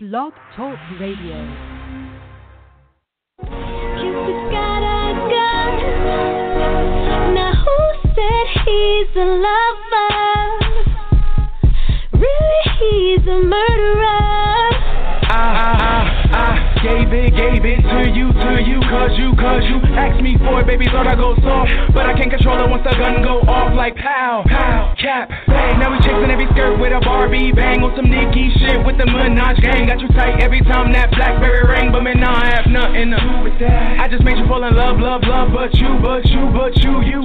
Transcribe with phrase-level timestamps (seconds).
[0.00, 1.34] Blog Talk Radio.
[3.42, 5.74] Cupid's got a gun.
[7.34, 7.76] Now who
[8.14, 10.14] said he's a lover?
[12.14, 14.70] Really, he's a murderer.
[15.26, 15.98] I, I, I,
[16.30, 20.38] I gave it, gave it to you, to you, cause you, cause you asked me
[20.38, 23.24] for it, baby, thought I go soft, but I can't control it once the gun
[23.24, 25.28] go off like pow, pow, cap,
[25.78, 27.82] now we chasing every skirt with a Barbie bang.
[27.82, 31.66] On some Nicki shit with the Minaj gang, got you tight every time that Blackberry
[31.66, 34.46] ring, but man, nah, I have nothing to do with that, I just made you
[34.46, 37.18] fall in love, love, love, but you, but you, but you, you,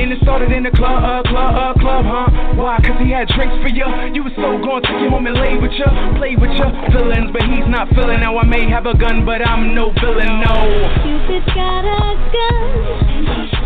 [0.00, 3.28] and it started in the club, uh, club, uh, club, huh, why, cause he had
[3.28, 5.86] drinks for you, you was so gone, took you home and lay with you,
[6.16, 9.46] play with your feelings, but he's not feeling, now I may have a gun, but
[9.46, 10.56] I'm no villain, no.
[11.04, 13.59] Cupid's got a gun.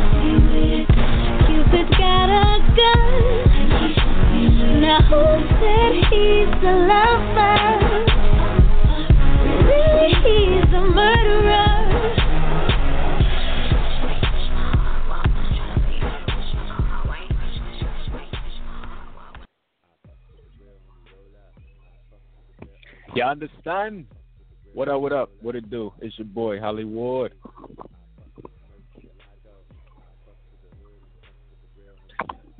[1.74, 3.10] Cupid's got a gun.
[4.80, 5.23] Now who
[5.59, 7.59] said he's a lover?
[9.64, 11.73] Really, he's a murderer.
[23.17, 24.06] You understand?
[24.75, 25.30] What up, what up?
[25.41, 25.92] What it do?
[26.00, 27.33] It's your boy, Hollywood.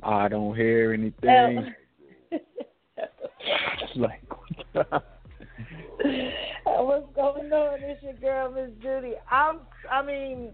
[0.05, 1.73] I don't hear anything.
[3.95, 4.21] like,
[6.65, 7.79] What's going on?
[7.81, 9.13] It's your girl, Miss Judy.
[9.31, 9.61] I'm,
[9.91, 10.51] I mean,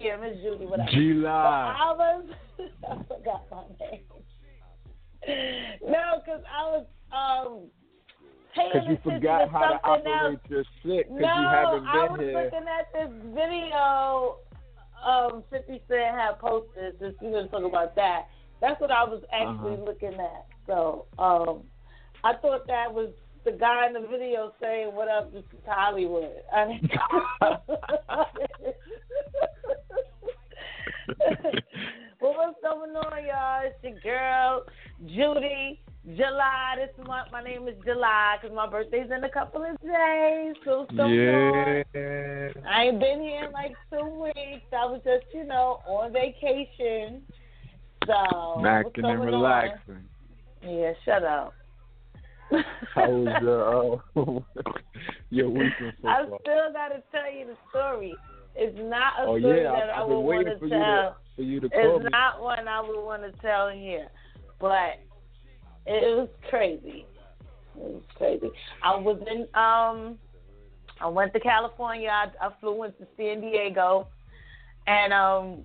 [0.00, 0.66] yeah, Miss Judy.
[0.66, 0.90] Whatever.
[0.90, 1.76] July.
[1.78, 2.24] I was,
[2.90, 4.00] I forgot my name.
[5.86, 7.70] No, because I was um.
[8.54, 10.40] Because you forgot to how to operate else.
[10.48, 12.42] your shit because no, you haven't I been was here.
[12.42, 14.38] looking at this video
[15.06, 16.98] um 50 Cent had posted.
[16.98, 18.26] Since we gonna talk about that,
[18.60, 19.84] that's what I was actually Uh-huh.
[19.84, 20.46] looking at.
[20.66, 21.62] So um,
[22.24, 23.10] I thought that was
[23.44, 26.88] the guy in the video saying, "What up, this is Hollywood." I mean,
[32.20, 33.62] well, what's going on, y'all?
[33.64, 34.64] It's your girl
[35.06, 35.80] Judy.
[36.16, 36.76] July.
[36.78, 40.54] This is my my name is July because my birthday's in a couple of days.
[40.64, 41.12] So on?
[41.12, 41.82] Yeah.
[42.66, 44.64] I ain't been here in like two weeks.
[44.72, 47.22] I was just, you know, on vacation.
[48.08, 49.26] So Macking and going on?
[49.26, 50.04] relaxing.
[50.62, 51.54] Yeah, shut up.
[52.94, 54.40] How was your, uh,
[55.30, 58.16] your weekend so I still got to tell you the story.
[58.56, 59.72] It's not a Oh, story yeah.
[59.72, 60.68] that I, I've would want to tell.
[60.70, 62.10] to, for you to call It's me.
[62.10, 64.08] not one I would want to tell here,
[64.58, 64.98] but
[65.86, 67.04] it was crazy.
[67.76, 68.48] It was crazy.
[68.82, 70.18] I was in um,
[71.00, 72.08] I went to California.
[72.08, 74.08] I, I flew into San Diego,
[74.86, 75.58] and um,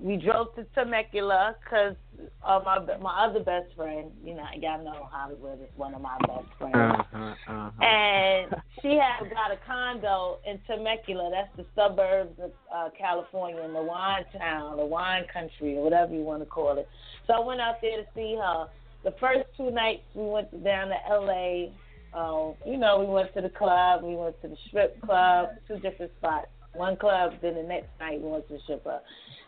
[0.00, 1.96] we drove to Temecula because
[2.44, 6.16] uh, my my other best friend, you know, y'all know Hollywood is one of my
[6.26, 6.76] best friends.
[6.76, 7.84] Uh-huh, uh-huh.
[7.84, 11.30] And she had got a condo in Temecula.
[11.32, 16.14] That's the suburbs of uh, California, in the wine town, the wine country, or whatever
[16.14, 16.88] you want to call it.
[17.26, 18.66] So I went out there to see her.
[19.04, 21.72] The first two nights we went down to L.A.
[22.14, 24.02] Um, you know, we went to the club.
[24.02, 26.48] We went to the strip club, two different spots.
[26.74, 29.02] One club, then the next night we went to the strip club.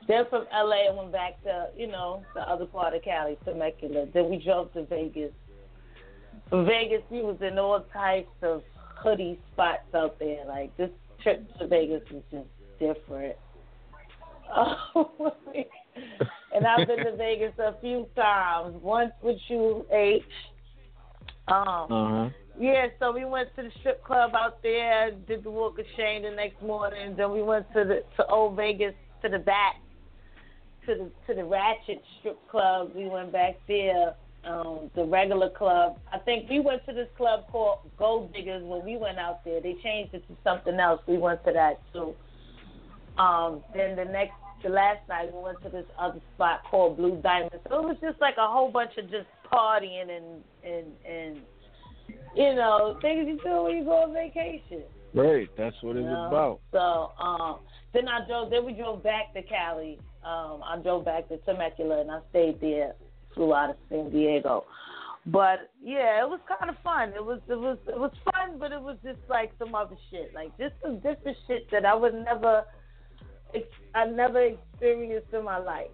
[0.09, 4.07] Then from LA, I went back to, you know, the other part of Cali, Temecula.
[4.13, 5.33] Then we drove to Vegas.
[6.49, 8.63] From Vegas, we was in all types of
[8.97, 10.45] hoodie spots out there.
[10.47, 10.91] Like, this
[11.23, 13.37] trip to Vegas was just different.
[14.53, 15.33] Oh,
[16.55, 18.75] and I've been to Vegas a few times.
[18.83, 20.23] Once with you, H.
[21.49, 22.29] Um, Uh-huh.
[22.59, 26.23] yeah, so we went to the strip club out there, did the walk of shame
[26.23, 27.15] the next morning.
[27.17, 29.77] Then we went to the to Old Vegas to the back,
[30.87, 32.93] to the to the Ratchet strip club.
[32.95, 34.15] We went back there,
[34.45, 35.99] um, the regular club.
[36.13, 39.61] I think we went to this club called Gold Diggers when we went out there.
[39.61, 41.01] They changed it to something else.
[41.07, 42.15] We went to that too.
[43.19, 44.33] Um, then the next,
[44.63, 47.61] the last night we went to this other spot called Blue Diamond.
[47.69, 51.41] So it was just like a whole bunch of just partying and and and
[52.35, 54.83] you know things you do when you go on vacation.
[55.13, 56.29] Right, that's what you know?
[56.29, 56.61] about.
[56.73, 57.61] So um,
[57.93, 58.51] then I drove.
[58.51, 59.99] Then we drove back to Cali.
[60.25, 62.95] Um, I drove back to Temecula and I stayed there.
[63.35, 64.65] Flew out of San Diego.
[65.27, 67.11] But yeah, it was kind of fun.
[67.11, 70.33] It was it was it was fun, but it was just like some other shit.
[70.35, 72.65] Like just some different shit that I would never,
[73.95, 75.89] I never experienced in my life.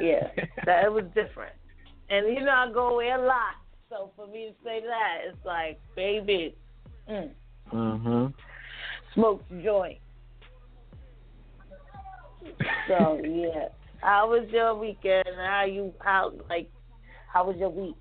[0.00, 0.28] Yeah,
[0.64, 1.54] that it was different.
[2.08, 3.56] And you know I go away a lot,
[3.90, 6.54] so for me to say that, it's like, baby,
[7.10, 7.30] mm,
[7.72, 8.28] Uh-huh.
[9.14, 9.98] smoke joint.
[12.88, 13.68] So yeah,
[14.00, 15.24] how was your weekend?
[15.36, 16.68] How you how like
[17.32, 17.96] how was your week?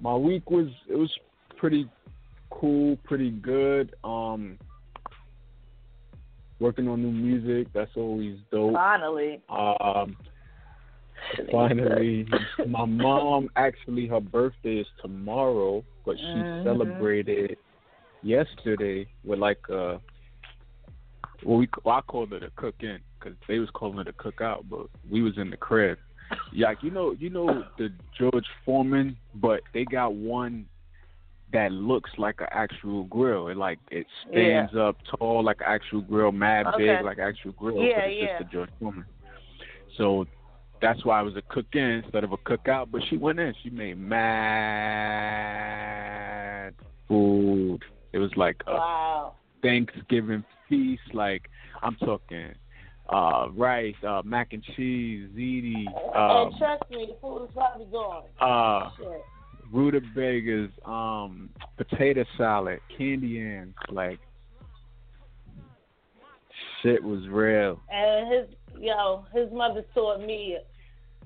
[0.00, 1.10] My week was it was
[1.56, 1.88] pretty
[2.50, 3.94] cool, pretty good.
[4.04, 4.58] Um,
[6.60, 7.72] working on new music.
[7.74, 8.74] That's always dope.
[8.74, 9.40] Finally.
[9.48, 10.16] Um,
[11.50, 12.26] finally,
[12.66, 16.62] my mom actually her birthday is tomorrow, but she Mhm.
[16.62, 17.58] celebrated
[18.22, 20.00] yesterday with like a.
[21.44, 24.64] Well, we well, I called it a cook-in because they was calling it a cookout,
[24.70, 25.98] but we was in the crib.
[26.52, 30.66] Yeah, like, you know, you know the George Foreman, but they got one
[31.52, 33.48] that looks like an actual grill.
[33.48, 36.86] It like it stands up tall like an actual grill, mad Okay.
[36.96, 37.82] big like an actual grill.
[37.82, 38.38] Yeah, but it's yeah.
[38.38, 39.04] just a George Foreman.
[39.98, 40.26] So
[40.80, 42.90] that's why it was a cook in instead of a cookout.
[42.90, 43.54] But she went in.
[43.62, 44.22] She made mad
[47.06, 47.80] food.
[48.12, 49.34] It was like a Wow.
[49.62, 50.44] Thanksgiving
[51.12, 51.48] Like
[51.82, 52.54] I'm talking
[53.08, 55.86] uh rice, uh mac and cheese, ziti,
[56.16, 58.24] um, and trust me, the food is probably gone.
[58.40, 59.24] uh Shit.
[59.72, 64.18] rutabagas, um, potato salad, candy yams, like
[66.82, 67.80] shit was real.
[67.90, 70.58] And his, yo, his mother taught me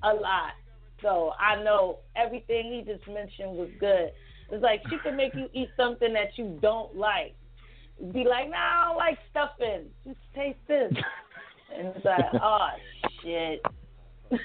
[0.03, 0.53] a lot.
[1.01, 4.11] So I know everything he just mentioned was good.
[4.49, 7.35] It's like she can make you eat something that you don't like.
[8.13, 9.85] Be like, nah, I don't like stuffing.
[10.05, 10.93] Just taste this.
[11.77, 12.67] And it's like, oh
[13.21, 13.61] shit.
[14.29, 14.39] But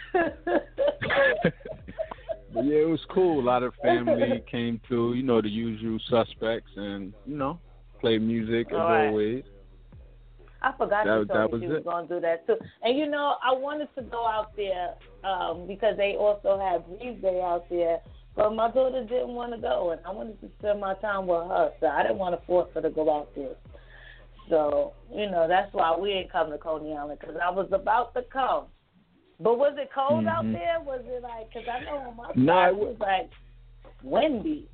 [2.65, 3.41] yeah, it was cool.
[3.41, 7.61] A lot of family came through, you know, the usual suspects and, you know,
[8.01, 9.07] played music as All right.
[9.07, 9.45] always.
[10.63, 11.85] I forgot That- you that told me was she was it.
[11.85, 12.57] gonna do that too.
[12.83, 14.95] And you know, I wanted to go out there
[15.25, 17.99] um, because they also have Breeze Day out there,
[18.37, 21.47] but my daughter didn't want to go, and I wanted to spend my time with
[21.49, 23.55] her, so I didn't want to force her to go out there.
[24.49, 28.15] So you know, that's why we didn't come to Coney Island because I was about
[28.15, 28.67] to come.
[29.41, 30.53] But was it cold out Mhm.
[30.53, 30.81] there?
[30.81, 31.53] Was it like?
[31.53, 33.31] Because I know on my Nah, side it was like
[34.03, 34.69] windy.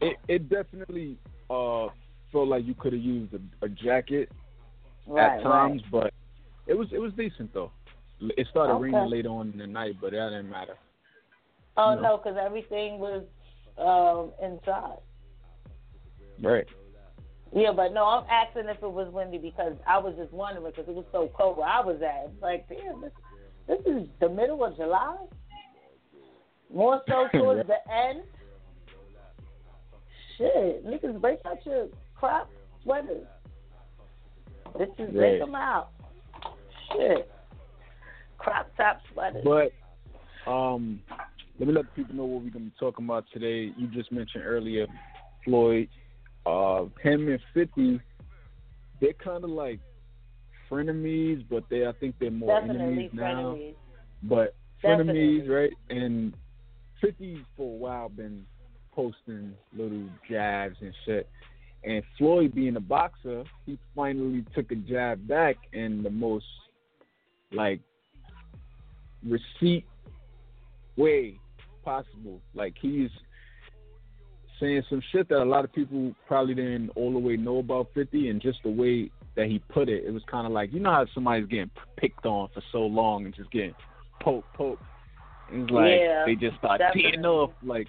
[0.00, 1.16] It it definitely
[1.48, 1.88] uh
[2.32, 4.30] felt like you could have used a, a jacket
[5.06, 6.12] Right, at times, but
[6.66, 7.72] it was it was decent though.
[8.20, 8.82] It started Okay.
[8.82, 10.76] raining later on in the night, but that didn't matter.
[11.76, 12.00] Oh No.
[12.00, 13.22] no, because everything was
[13.78, 14.98] um, inside.
[16.42, 16.66] Right.
[17.52, 20.88] Yeah, but no, I'm asking if it was windy because I was just wondering because
[20.88, 22.30] it was so cold where I was at.
[22.30, 23.10] It's Like, damn, this,
[23.66, 25.16] this is the middle of July.
[26.72, 28.22] More so towards the end.
[30.38, 32.48] Shit, niggas break out your crop
[32.82, 33.26] sweaters.
[34.74, 35.12] Bitches Right.
[35.14, 35.88] break them out.
[36.92, 37.30] Shit,
[38.38, 39.44] crop top sweaters.
[39.44, 39.72] But
[40.50, 41.00] um,
[41.60, 43.70] let me let the people know what we're gonna be talking about today.
[43.76, 44.86] You just mentioned earlier
[45.44, 45.88] Floyd,
[46.46, 48.00] uh, him and Fifty.
[49.00, 49.78] They're kind of like
[50.70, 53.56] frenemies, but they I think they're more Definitely enemies now.
[53.56, 53.74] frenemies.
[54.22, 55.42] But Definitely.
[55.42, 55.72] frenemies, right?
[55.90, 56.32] And
[57.02, 58.46] Fifty for a while been
[58.92, 61.28] posting little jabs and shit.
[61.84, 66.46] And Floyd being a boxer, he finally took a jab back in the most
[67.52, 67.80] like
[69.22, 69.84] receipt
[70.96, 71.38] way
[71.84, 72.40] possible.
[72.54, 73.10] Like he's
[74.58, 77.88] saying some shit that a lot of people probably didn't all the way know about
[77.94, 80.80] 50 and just the way that he put it, it was kind of like, you
[80.80, 83.74] know how somebody's getting picked on for so long and just getting
[84.22, 84.82] poked, poked.
[85.50, 87.28] And it's like Yeah, they just start teeing definitely.
[87.28, 87.50] off.
[87.62, 87.86] Like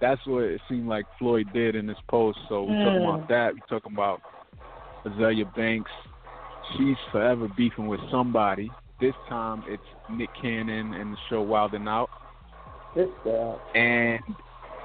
[0.00, 2.38] that's what it seemed like Floyd did in this post.
[2.48, 3.14] So we're talking Mm.
[3.14, 3.54] about that.
[3.54, 4.20] We're talking about
[5.04, 5.90] Azealia Banks.
[6.76, 8.70] She's forever beefing with somebody.
[9.00, 12.10] This time it's Nick Cannon and the show Wild and Out.
[13.74, 14.20] And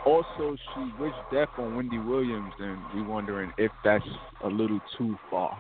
[0.05, 4.05] also she wished death on Wendy Williams and we're wondering if that's
[4.43, 5.57] a little too far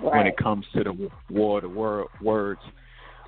[0.00, 2.60] when it comes to the war the wor- words.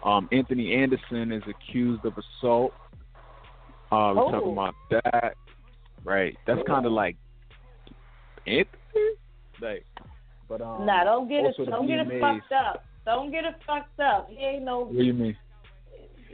[0.04, 2.72] Um, Anthony Anderson is accused of assault.
[3.92, 4.30] Uh, we're Oh.
[4.30, 5.34] talking about that.
[6.04, 6.36] Right.
[6.46, 7.16] That's kind of like
[8.46, 9.16] Anthony?
[9.60, 9.84] Like,
[10.48, 10.86] but um.
[10.86, 11.54] Nah, don't get it.
[11.66, 12.84] Don't get it fucked up.
[13.04, 14.28] Don't get it fucked up.
[14.30, 15.36] He ain't no What do you mean?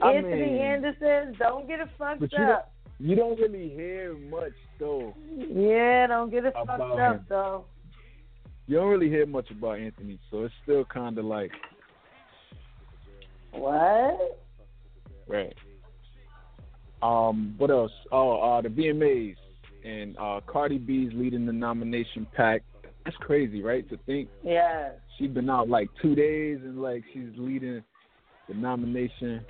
[0.03, 1.35] I Anthony mean- Anderson.
[1.38, 2.73] Don't get it fucked you don't, up.
[2.99, 5.15] you don't really hear much though.
[5.37, 7.65] Yeah, don't get it fucked About up though.
[8.67, 11.53] You don't really hear much about Anthony, so it's still kind of like
[13.53, 14.41] What?
[15.29, 15.55] right.
[17.03, 17.93] Um, what else?
[18.11, 19.37] Oh, uh, the VMAs
[19.85, 22.62] and uh, Cardi B's leading the nomination pack.
[23.05, 23.88] That's crazy, right?
[23.91, 24.91] To think Yeah.
[25.17, 27.83] she's been out like two days and like she's leading
[28.49, 29.45] the nomination.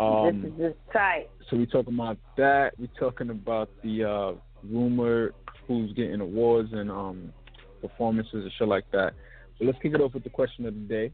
[0.00, 1.28] Um, this is just tight.
[1.50, 2.72] So we talking about that.
[2.78, 4.32] We talking about the uh,
[4.64, 5.32] rumor
[5.68, 7.32] who's getting awards and um,
[7.82, 9.12] performances and shit like that.
[9.58, 11.12] But let's kick it off with the question of the day.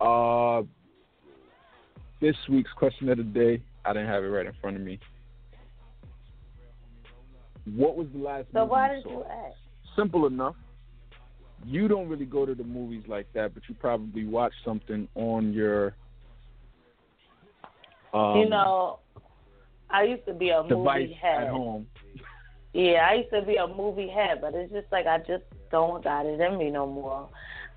[0.00, 0.62] Uh,
[2.20, 3.62] this week's question of the day.
[3.84, 4.98] I didn't have it right in front of me.
[7.74, 9.10] What was the last So movie why did saw?
[9.10, 9.56] you ask?
[9.96, 10.54] Simple enough.
[11.64, 15.52] You don't really go to the movies like that, but you probably watch something on
[15.52, 15.94] your
[18.16, 19.00] um, you know,
[19.90, 21.44] I used to be a movie head.
[21.44, 21.86] at home.
[22.72, 26.02] Yeah, I used to be a movie head, but it's just like I just don't
[26.04, 27.28] got it in me no more.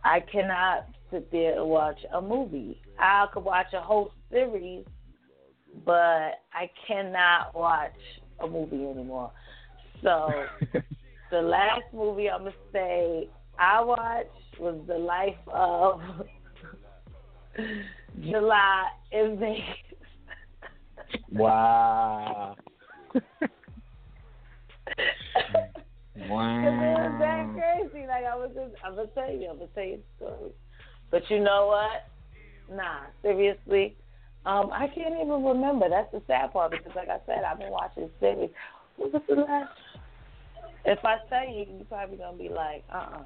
[0.03, 2.81] I cannot sit there and watch a movie.
[2.97, 4.85] I could watch a whole series,
[5.85, 7.91] but I cannot watch
[8.39, 9.31] a movie anymore.
[10.03, 10.31] So
[11.31, 16.01] the last movie I'm gonna say I watched was The Life of
[18.21, 19.63] July in Vegas.
[21.31, 22.55] Wow.
[23.13, 23.21] Cause
[26.23, 28.07] it was that crazy.
[28.07, 30.51] Like I was just, I'm gonna tell you, I'm gonna tell you the story.
[31.11, 32.75] But you know what?
[32.75, 33.95] Nah, seriously.
[34.45, 35.89] Um, I can't even remember.
[35.89, 38.49] That's the sad part because, like I said, I've been watching series.
[38.97, 39.71] What was the last?
[40.85, 43.21] If I tell you, you probably gonna be like, uh, uh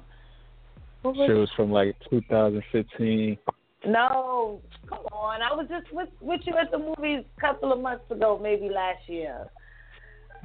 [1.02, 3.38] What was Shit was from like 2015.
[3.86, 5.42] No, come on.
[5.42, 8.68] I was just with with you at the movies a couple of months ago, maybe
[8.68, 9.46] last year.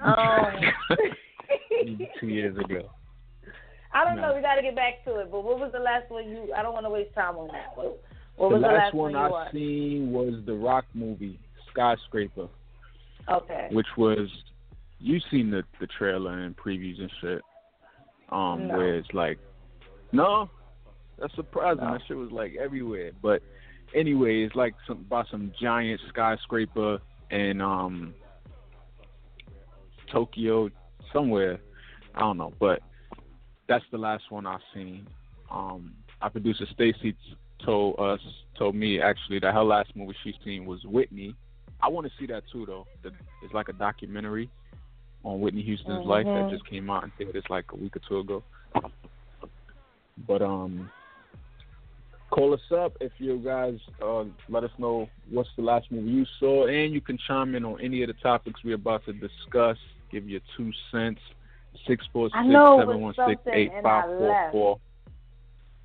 [0.04, 0.54] Um,
[2.20, 2.90] Two years ago.
[3.94, 4.30] I don't No.
[4.30, 4.36] know.
[4.36, 5.32] We got to get back to it.
[5.32, 6.54] But what was the last one you?
[6.56, 7.76] I don't want to waste time on that.
[7.76, 8.00] What,
[8.36, 9.54] what the was last, the last one you I watched?
[9.54, 11.40] seen was the Rock movie,
[11.72, 12.48] Skyscraper,
[13.30, 13.68] Okay.
[13.72, 14.30] which was
[15.00, 17.42] you seen the the trailer and previews and shit.
[18.32, 18.78] Um, No.
[18.78, 19.40] where it's like,
[20.12, 20.50] no,
[21.20, 21.84] that's surprising.
[21.84, 21.94] No.
[21.94, 23.12] That shit was like everywhere.
[23.22, 23.42] But
[23.96, 27.00] anyway, it's like some about some giant skyscraper
[27.32, 28.14] in um
[30.12, 30.70] Tokyo
[31.14, 31.60] somewhere.
[32.16, 32.82] I don't know, but
[33.68, 35.08] that's the last one I've seen.
[35.52, 37.16] Um, our producer Stacy
[37.64, 38.20] told us,
[38.58, 41.36] told me actually that her last movie she's seen was Whitney.
[41.82, 42.88] I want to see that too, though.
[43.04, 43.12] The,
[43.44, 44.50] it's like a documentary
[45.24, 46.50] on Whitney Houston's life that Mhm.
[46.50, 48.44] just came out I think it's like a week or two ago.
[50.28, 50.90] But um,
[52.30, 56.26] call us up if you guys uh, let us know what's the last movie you
[56.40, 59.78] saw, and you can chime in on any of the topics we're about to discuss.
[60.12, 61.22] Give your two cents.
[61.88, 64.56] Six four I know it was one six something and I left.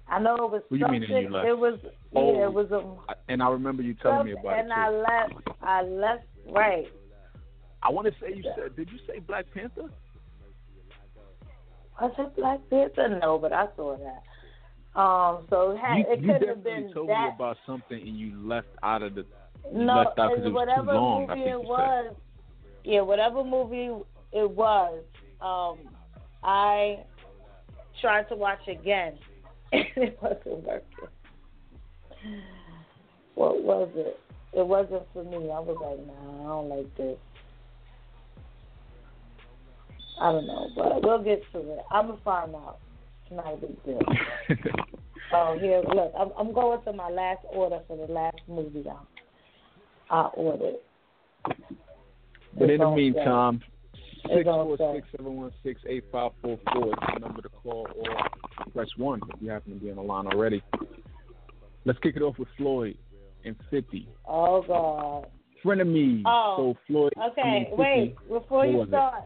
[0.08, 1.46] I know it was What you mean you left?
[1.46, 1.78] It was
[2.14, 2.34] Oh.
[2.34, 2.44] yeah.
[2.44, 4.72] It was a And I remember you telling me about and it.
[4.72, 5.48] And I left.
[5.62, 6.24] I left.
[6.48, 6.86] Right.
[7.82, 8.76] I want to say you said.
[8.76, 9.90] Did you say Black Panther?
[12.00, 13.18] Was it Black Panther?
[13.20, 14.22] No, but I saw that.
[14.96, 15.46] Um.
[15.50, 18.68] So it, had, you it couldn't have been told me about something and you left
[18.82, 19.26] out of the.
[19.72, 22.14] no, left out it was too whatever long, I movie think it was.
[22.84, 23.90] Yeah, whatever movie
[24.32, 25.02] it was.
[25.40, 25.88] Um,
[26.42, 27.00] I
[28.00, 29.18] tried to watch again,
[29.72, 31.08] and it wasn't working.
[33.34, 34.20] What was it?
[34.52, 35.50] It wasn't for me.
[35.50, 37.18] I was like, nah, I don't like this.
[40.20, 41.80] I don't know, but we'll get to it.
[41.90, 42.78] I'm gonna find out.
[43.34, 44.00] It's not a big deal.
[45.36, 50.14] Oh, here, look, I'm, I'm going to my last order for the last movie I,
[50.14, 50.76] I ordered.
[52.56, 53.60] But in the meantime,
[54.32, 57.88] six four six seven one six eight five four four is the number to call
[57.96, 60.62] or press one if you happen to be on the line already.
[61.84, 62.96] Let's kick it off with Floyd
[63.44, 64.06] and fifty.
[64.28, 65.26] Oh God.
[65.64, 66.22] Frenemy.
[66.26, 67.12] Oh, so Floyd.
[67.16, 67.76] I Okay, mean, 50.
[67.76, 68.16] wait.
[68.28, 68.90] Before you was it?
[68.90, 69.24] start,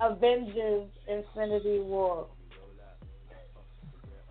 [0.00, 2.26] Avengers: Infinity War.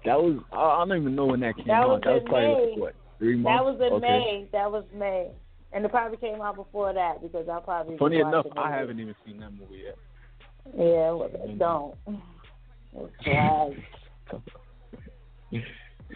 [0.05, 1.89] That was I I don't even know when that came That out.
[1.89, 2.81] was that was probably May.
[2.81, 3.57] what three months.
[3.57, 4.07] That was in okay.
[4.07, 4.47] May.
[4.51, 5.27] That was May,
[5.73, 7.97] and it probably came out before that because I probably.
[7.97, 9.97] Funny enough, I haven't even seen that movie yet.
[10.77, 11.57] Yeah, well, mm-hmm.
[11.57, 11.95] don't.
[13.21, 13.79] It's.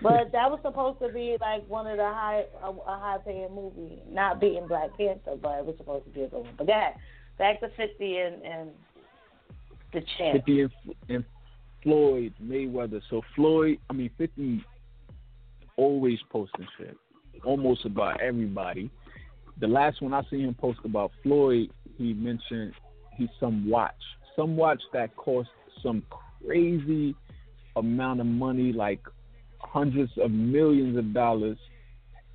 [0.01, 3.53] But that was supposed to be like one of the high a, a high paying
[3.53, 6.55] movie, not beating Black Panther, but it was supposed to be a good one.
[6.57, 6.95] But that
[7.37, 8.69] back to fifty and and
[9.93, 10.43] the champ.
[10.45, 10.71] 50 and,
[11.09, 11.25] and
[11.83, 13.01] Floyd Mayweather.
[13.09, 14.63] So Floyd, I mean 50,
[15.77, 16.97] always posting shit,
[17.45, 18.89] almost about everybody.
[19.59, 22.73] The last one I see him post about Floyd, he mentioned
[23.15, 23.93] he's some watch,
[24.35, 25.49] some watch that cost
[25.83, 26.03] some
[26.43, 27.15] crazy
[27.75, 29.01] amount of money, like
[29.59, 31.57] hundreds of millions of dollars.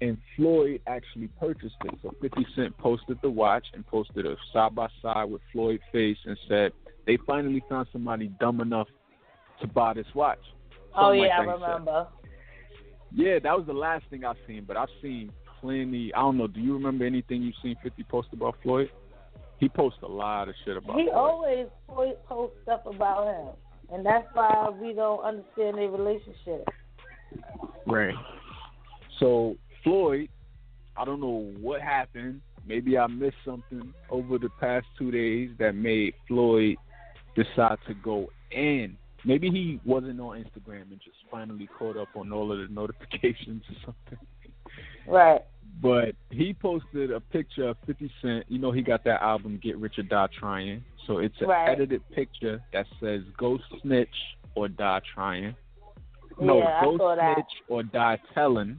[0.00, 1.94] And Floyd actually purchased it.
[2.02, 6.18] So 50 Cent posted the watch and posted a side by side with Floyd face
[6.24, 6.72] and said,
[7.04, 8.86] they finally found somebody dumb enough
[9.60, 10.38] to buy this watch.
[10.94, 11.52] oh yeah, I he said.
[11.54, 12.06] remember.
[13.14, 16.12] Yeah, that was the last thing I've seen, but I've seen plenty.
[16.14, 16.46] I don't know.
[16.46, 18.90] Do you remember anything you've seen 50 post about Floyd?
[19.58, 21.14] He posts a lot of shit about He Floyd.
[21.16, 23.54] always po- posts stuff about him,
[23.96, 26.68] and that's why we don't understand their relationship.
[27.86, 28.14] Right.
[29.18, 30.28] So Floyd,
[30.96, 32.40] I don't know what happened.
[32.66, 36.76] Maybe I missed something over the past two days that made Floyd
[37.34, 38.96] decide to go in.
[39.24, 43.62] Maybe he wasn't on Instagram and just finally caught up on all of the notifications
[43.68, 44.26] or something.
[45.06, 45.42] Right.
[45.80, 48.44] But he posted a picture of 50 Cent.
[48.48, 50.84] You know, he got that album Get Rich or Die Trying.
[51.06, 51.68] So it's an Right.
[51.68, 54.08] edited picture that says Go Snitch
[54.54, 55.54] or Die Trying.
[56.40, 57.34] No, Yeah, Go saw that.
[57.34, 58.78] Snitch or Die Telling.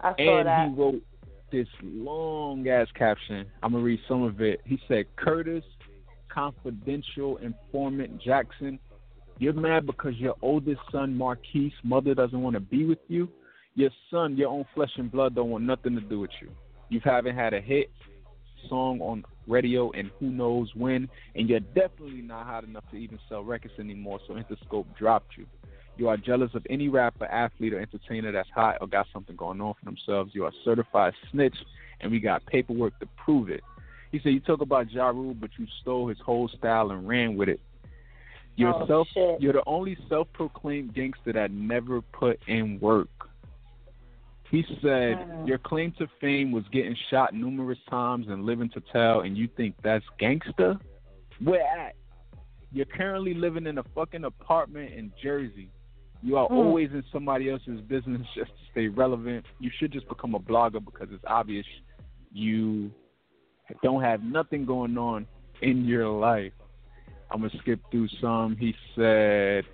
[0.00, 0.68] I saw And that.
[0.68, 1.02] he wrote
[1.50, 3.46] this long ass caption.
[3.62, 4.60] I'm gonna read some of it.
[4.64, 5.64] He said, "Curtis,
[6.28, 8.78] confidential informant Jackson,
[9.38, 13.28] you're mad because your oldest son Marquise mother doesn't want to be with you.
[13.74, 16.48] Your son, your own flesh and blood, don't want nothing to do with you.
[16.88, 17.90] You haven't had a hit
[18.68, 23.18] song on radio and who knows when, and you're definitely not hot enough to even
[23.28, 24.18] sell records anymore.
[24.26, 25.46] So Interscope dropped you."
[25.96, 29.60] You are jealous of any rapper, athlete, or entertainer that's hot or got something going
[29.60, 30.34] on for themselves.
[30.34, 31.56] You are certified snitch,
[32.00, 33.62] and we got paperwork to prove it.
[34.12, 37.36] He said, You talk about Ja Rule, but you stole his whole style and ran
[37.36, 37.60] with it.
[38.56, 39.40] You're, Oh, self, shit.
[39.40, 43.08] you're the only self proclaimed gangster that never put in work.
[44.50, 45.46] He said, Mhm.
[45.48, 49.48] Your claim to fame was getting shot numerous times and living to tell, and you
[49.48, 50.78] think that's gangster?
[51.42, 51.94] Where at?
[52.72, 55.68] You're currently living in a fucking apartment in Jersey.
[56.22, 56.54] You are Hmm.
[56.54, 59.44] always in somebody else's business just to stay relevant.
[59.58, 61.66] You should just become a blogger because it's obvious
[62.32, 62.90] you
[63.82, 65.26] don't have nothing going on
[65.60, 66.52] in your life.
[67.30, 68.56] I'm gonna skip through some.
[68.56, 69.64] He said,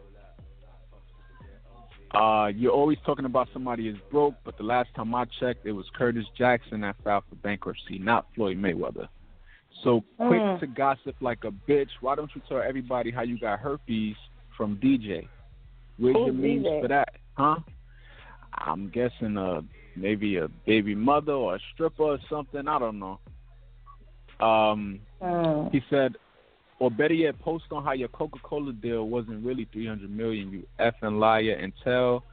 [2.14, 5.72] uh, "You're always talking about somebody is broke, but the last time I checked, it
[5.72, 9.08] was Curtis Jackson that filed for bankruptcy, not Floyd Mayweather."
[9.82, 10.60] So quick Mm.
[10.60, 11.90] to gossip like a bitch.
[12.00, 14.16] Why don't you tell everybody how you got herpes
[14.56, 15.28] from DJ?
[15.98, 16.80] Where's Who's your memes DJ?
[16.80, 17.56] for that, huh?
[18.54, 19.62] I'm guessing uh
[19.96, 22.66] maybe a baby mother or a stripper or something.
[22.68, 23.18] I don't know.
[24.40, 25.70] Um, Mm.
[25.72, 26.16] he said,
[26.82, 30.50] or better yet, post on how your Coca-Cola deal wasn't really 300 million.
[30.50, 32.24] You effing liar, and tell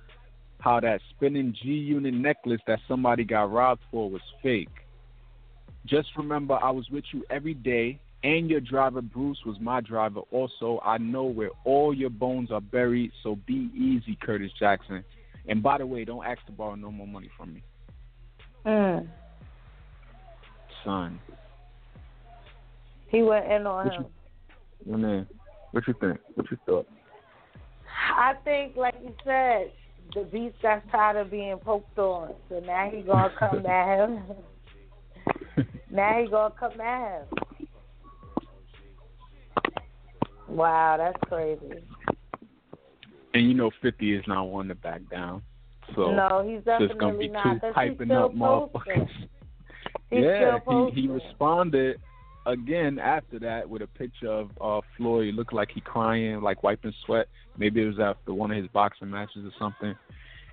[0.59, 4.67] how that spinning G-Unit necklace that somebody got robbed for was fake.
[5.85, 10.21] Just remember, I was with you every day, and your driver Bruce was my driver.
[10.31, 15.03] Also, I know where all your bones are buried, so be easy, Curtis Jackson.
[15.47, 17.63] And by the way, don't ask to borrow no more money from me,
[18.65, 19.07] Mm.
[20.83, 21.19] son.
[23.09, 24.01] He went in on What him.
[24.01, 24.11] you-
[24.85, 25.27] Man,
[25.71, 26.19] what you think?
[26.35, 26.87] What you thought?
[28.15, 29.71] I think, like you said,
[30.15, 34.23] the beast got tired of being poked on, so now he gonna come at him.
[35.91, 37.25] now he gonna come at him.
[40.47, 41.83] Wow, that's crazy.
[43.33, 45.43] And you know, 50 is not one to back down.
[45.95, 47.43] So no, he's it's just gonna definitely be not.
[47.43, 49.09] two 'cause he's hyping still up motherfuckers.
[50.09, 51.99] He's yeah, he he responded
[52.45, 56.93] again after that with a picture of uh Floyd looked like he crying, like wiping
[57.05, 57.27] sweat.
[57.57, 59.95] Maybe it was after one of his boxing matches or something.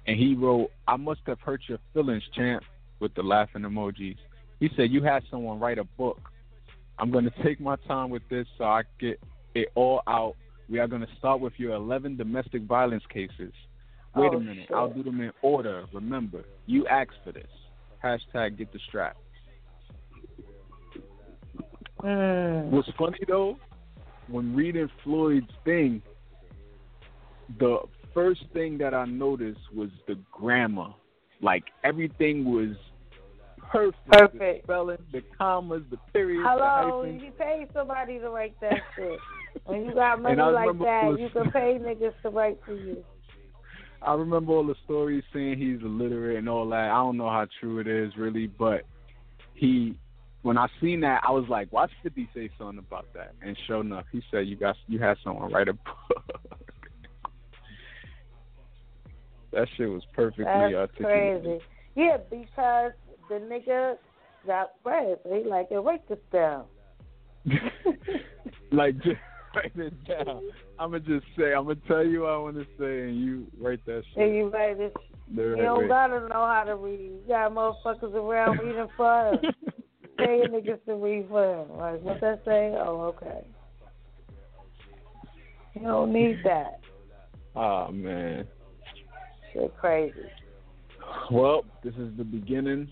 [0.07, 2.62] And he wrote, I must have hurt your feelings, champ,
[3.01, 4.16] with the laughing emojis.
[4.61, 6.18] He said, You had someone write a book.
[6.99, 9.20] I'm gonna take my time with this so I get
[9.55, 10.35] it all out.
[10.68, 13.53] We are gonna start with your eleven domestic violence cases.
[14.14, 14.77] Wait Oh, a minute, shit.
[14.77, 15.85] I'll do them in order.
[15.92, 17.46] Remember, you asked for this.
[18.03, 19.16] Hashtag get the strap.
[22.07, 22.71] Mm.
[22.71, 23.57] What's funny though,
[24.29, 26.01] when reading Floyd's thing,
[27.59, 27.79] the
[28.14, 30.95] first thing that I noticed was the grammar.
[31.42, 32.77] Like everything was
[33.73, 34.38] perfect.
[34.38, 37.23] The spelling, the commas, the periods, Hello, the hyphens.
[37.25, 39.19] you pay somebody to write that shit.
[39.64, 43.05] When you got money like that, was- you can pay niggas to write for you.
[44.03, 46.90] I remember all the stories saying he's illiterate and all that.
[46.90, 48.83] I don't know how true it is really, but
[49.55, 49.97] he
[50.46, 53.80] when I seen that I was like, Watch Fifty say something about that and sure
[53.80, 56.40] enough he said you got you had someone write a book.
[59.52, 61.42] that shit was perfectly That's articulated.
[61.42, 61.64] crazy.
[61.96, 62.92] Yeah, because
[63.28, 63.96] the nigga
[64.46, 66.66] got bread, he like, write this down.
[68.70, 69.16] like just
[69.56, 70.42] write it down.
[70.78, 74.22] I'ma just say I'ma tell you what I wanna say and you write that shit.
[74.22, 74.92] And you write this.
[75.35, 75.88] the You right don't way.
[75.88, 77.00] gotta know how to read.
[77.00, 79.52] You got motherfuckers around reading for him.
[80.18, 81.76] Pay niggas to read for him.
[81.76, 82.74] Like, what that say?
[82.79, 83.46] Oh, okay.
[85.74, 86.81] You don't need that.
[87.55, 88.46] oh man.
[89.52, 90.14] Shit crazy.
[91.31, 92.90] Well, this is the beginning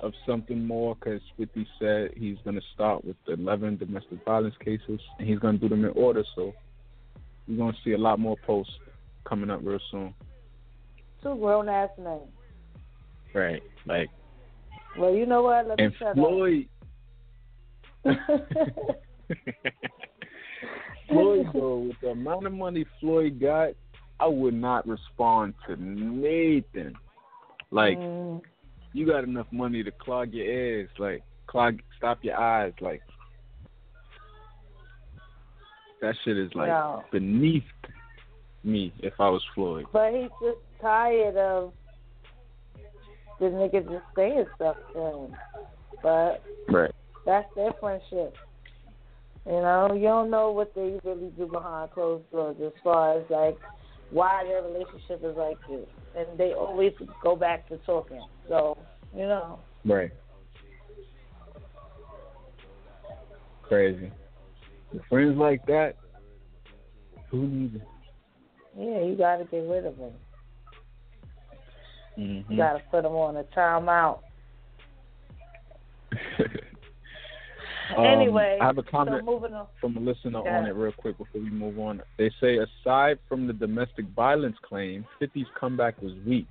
[0.00, 4.54] of something more because 50 said he's going to start with the 11 domestic violence
[4.62, 6.22] cases and he's going to do them in order.
[6.34, 6.52] So
[7.48, 8.72] we're going to see a lot more posts
[9.24, 10.14] coming up real soon.
[11.22, 12.20] Two grown ass men.
[13.34, 13.62] Right.
[13.86, 14.08] Like,
[14.98, 15.68] Well, you know what?
[15.68, 16.68] Let me and shut Floyd.
[18.04, 18.16] up.
[21.08, 23.70] Floyd though, with the amount of money Floyd got,
[24.20, 26.94] I would not respond to Nathan.
[27.70, 28.40] Like Mm,
[28.92, 33.02] you got enough money to clog your ears, like clog, stop your eyes, like
[36.00, 37.04] that shit is like No.
[37.12, 37.62] beneath
[38.64, 39.86] me if I was Floyd.
[39.92, 41.72] but he's just tired of
[43.38, 45.36] the nigga just saying stuff to him.
[46.02, 46.92] But Right.
[47.24, 48.36] that's their friendship.
[49.46, 53.30] You know, you don't know what they really do behind closed doors as far as
[53.30, 53.58] like
[54.10, 55.86] why their relationship is like this.
[56.16, 58.24] And they always go back to talking.
[58.48, 58.76] So,
[59.14, 59.60] you know.
[59.84, 60.10] Right.
[63.62, 64.10] Crazy.
[64.92, 65.94] With friends like that,
[67.30, 67.82] who needs it?
[68.78, 70.12] Yeah, you gotta get rid of them.
[72.18, 72.50] Mm-hmm.
[72.52, 74.20] You gotta put them on a timeout.
[77.96, 79.66] Um, anyway, I have a comment on.
[79.80, 80.58] from a listener Yeah.
[80.58, 82.02] on it real quick before we move on.
[82.18, 86.48] They say aside from the domestic violence claim, 50's comeback was weak.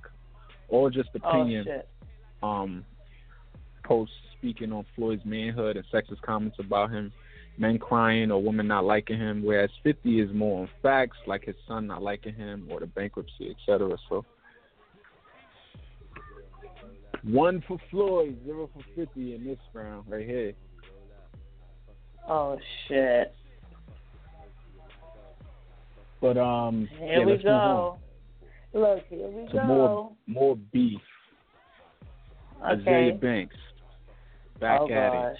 [0.70, 1.88] All just Oh opinion shit.
[2.42, 2.86] um
[3.84, 7.12] posts speaking on Floyd's manhood and sexist comments about him,
[7.58, 11.54] men crying or women not liking him, whereas 50 is more on facts, like his
[11.68, 13.94] son not liking him or the bankruptcy, etc.
[14.08, 14.24] So
[17.26, 20.52] one for Floyd, zero for 50 in this round right here.
[22.28, 22.58] Oh
[22.88, 23.34] shit.
[26.20, 27.98] But um, Here yeah, we let's move on.
[28.72, 28.78] go.
[28.80, 29.64] Look, here we to go.
[29.66, 31.00] more more beef.
[32.70, 33.10] Okay.
[33.20, 33.56] Banks
[34.60, 35.12] back oh at it.
[35.12, 35.36] gosh.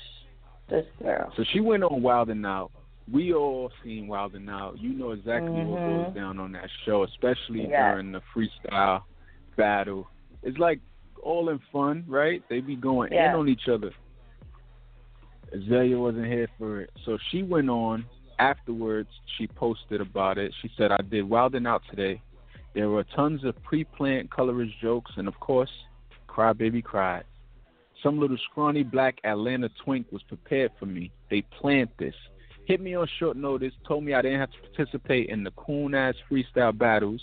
[0.69, 1.33] This girl.
[1.37, 2.71] So she went on Wild and Out.
[3.11, 4.79] We all seen Wild and Out.
[4.79, 6.05] You know exactly what Mhm.
[6.07, 7.93] goes down on that show, especially Yeah.
[7.93, 9.03] during the freestyle
[9.57, 10.09] battle.
[10.43, 10.81] It's like
[11.27, 12.43] all in fun, right?
[12.49, 13.31] They be going Yeah.
[13.31, 13.93] in on each other.
[15.55, 16.91] Azealia wasn't here for it.
[17.05, 18.05] So she went on
[18.39, 20.53] afterwards, she posted about it.
[20.63, 22.21] She said, I did wilding Out today.
[22.75, 25.71] There were tons of pre planned colorist jokes and of course,
[26.27, 27.25] Cry Baby Cried.
[28.03, 31.11] Some little scrawny black Atlanta twink was prepared for me.
[31.31, 32.15] They planned this.
[32.67, 35.95] Hit me on short notice, told me I didn't have to participate in the coon
[35.95, 37.23] ass freestyle battles,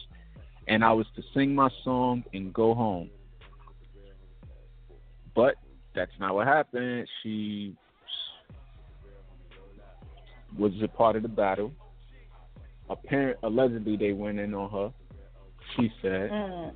[0.68, 3.10] and I was to sing my song and go home.
[5.36, 5.56] But
[5.96, 7.08] that's not what happened.
[7.22, 7.76] She
[10.58, 11.72] was a part of the battle.
[12.90, 14.94] Apparent, allegedly, they went in on her.
[15.76, 16.76] She said, Mm.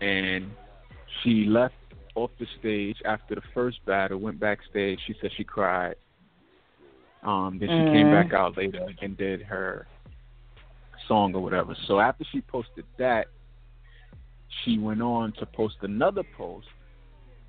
[0.00, 0.50] and
[1.22, 1.74] she left
[2.14, 4.18] off the stage after the first battle.
[4.18, 5.00] Went backstage.
[5.06, 5.96] She said she cried.
[7.22, 8.12] Um, then she came Mhm.
[8.12, 9.86] back out later and did her
[11.06, 11.74] song or whatever.
[11.86, 13.28] So after she posted that,
[14.62, 16.68] she went on to post another post,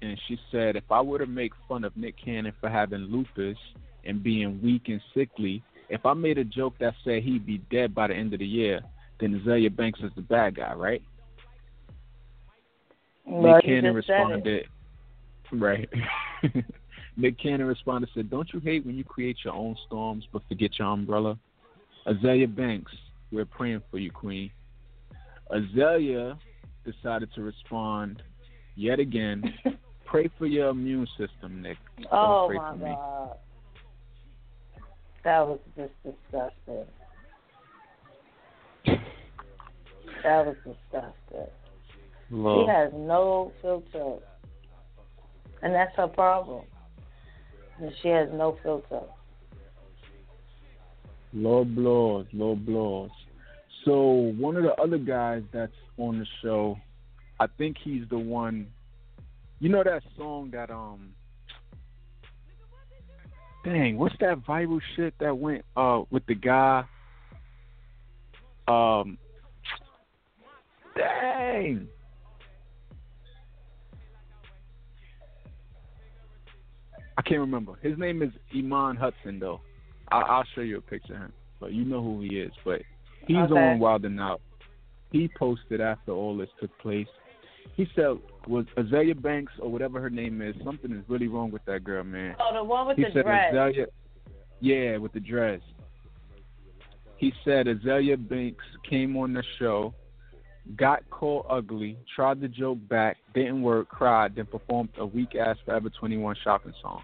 [0.02, 3.58] and she said, "If I were to make fun of Nick Cannon for having lupus
[4.04, 7.94] and being weak and sickly, if I made a joke that said he'd be dead
[7.94, 8.82] by the end of the year,
[9.20, 11.04] then Azealia Banks is the bad guy, right?"
[13.26, 14.66] Well, Nick Cannon just said it.
[15.52, 15.90] responded, right.
[17.18, 20.80] Nick Cannon responded, said, Don't you hate when you create your own storms but forget
[20.80, 21.38] your umbrella?
[22.08, 22.92] Azealia Banks,
[23.32, 24.50] we're praying for you, Queen.
[25.52, 26.38] Azealia
[26.86, 28.24] decided to respond
[28.76, 29.44] yet again.
[30.10, 31.78] Pray for your immune system, Nick.
[31.98, 33.38] Don't Oh my god.
[35.24, 36.86] That was just disgusting.
[40.24, 41.52] That was disgusting.
[42.32, 42.66] Lord.
[42.66, 44.16] She has no filter.
[45.62, 46.66] And that's her problem.
[47.80, 49.02] That she has no filter.
[51.34, 53.12] Low blows, low blows.
[53.86, 56.78] So one of the other guys that's on the show,
[57.40, 58.68] I think he's the one.
[59.60, 61.14] You know that song that um.
[63.66, 66.86] Dang, what's that viral shit that went uh with the guy?
[68.68, 69.18] Um.
[70.96, 71.88] Dang.
[77.18, 77.74] I can't remember.
[77.82, 79.60] His name is Iman Hudson though.
[80.10, 82.54] I, I'll show you a picture of him, but you know who he is.
[82.64, 82.82] But
[83.28, 83.54] he's Okay.
[83.54, 84.40] on Wild and Out.
[85.12, 87.08] He posted after all this took place.
[87.76, 88.18] He said,
[88.50, 90.56] "Was Azealia Banks or whatever her name is?
[90.64, 93.24] Something is really wrong with that girl, man." Oh, the one with he the said
[93.26, 93.54] dress.
[93.54, 93.86] Azealia,
[94.60, 95.62] yeah, with the dress.
[97.18, 99.94] He said Azealia Banks came on the show,
[100.76, 105.58] got called ugly, tried the joke back, didn't work, cried, then performed a weak ass
[105.66, 107.04] Forever 21 shopping song.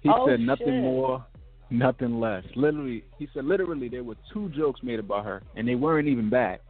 [0.00, 0.82] He Oh, said nothing shit.
[0.82, 1.26] more,
[1.70, 2.44] nothing less.
[2.56, 6.30] Literally, he said literally there were two jokes made about her, and they weren't even
[6.30, 6.60] bad.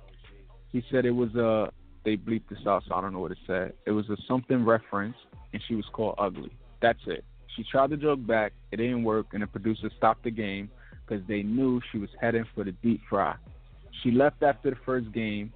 [0.72, 1.70] He said it was a
[2.04, 3.72] they bleeped this out, so I don't know what it said.
[3.86, 5.16] It was a something reference,
[5.52, 6.52] and she was called ugly.
[6.80, 7.24] That's it.
[7.56, 10.70] She tried to joke back, it didn't work, and the producer stopped the game
[11.06, 13.34] because they knew she was heading for the deep fry.
[14.02, 15.52] She left after the first game,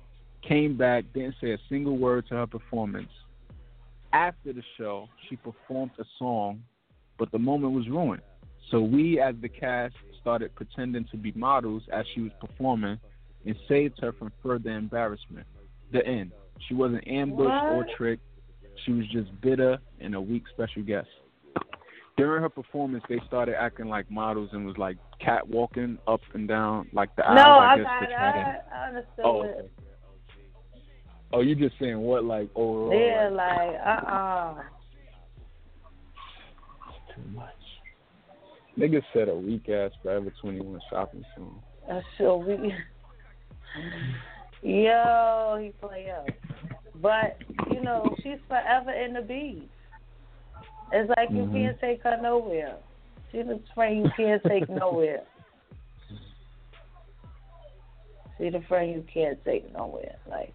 [0.46, 3.11] came back, didn't say a single word to her performance.
[4.12, 6.62] After the show, she performed a song,
[7.18, 8.22] but the moment was ruined.
[8.70, 12.98] So we, as the cast, started pretending to be models as she was performing
[13.44, 15.46] and saved her from further embarrassment.
[15.92, 16.33] The end.
[16.68, 17.87] She wasn't ambushed or What?
[17.96, 18.22] tricked.
[18.85, 21.09] She was just bitter and a weak special guest.
[22.16, 26.88] During her performance, they started acting like models and was like catwalking up and down
[26.92, 27.37] like the aisles.
[27.44, 29.70] No, I I guess got to try to- I, I understood Oh, it.
[31.33, 32.99] Oh, you just saying what like overall?
[32.99, 34.55] Yeah, like, like uh uh
[37.14, 37.51] too much.
[38.79, 41.62] Niggas said a weak ass Forever 21 shopping song.
[41.88, 42.72] That's so we.
[44.62, 46.29] Yo, he play up.
[47.01, 47.38] But
[47.71, 49.62] you know, she's forever in the beef.
[50.92, 51.53] It's like you Mhm.
[51.53, 52.77] can't take her nowhere.
[53.33, 55.23] She's a friend you can't take nowhere.
[58.38, 60.16] She's the friend you can't take nowhere.
[60.29, 60.53] Like,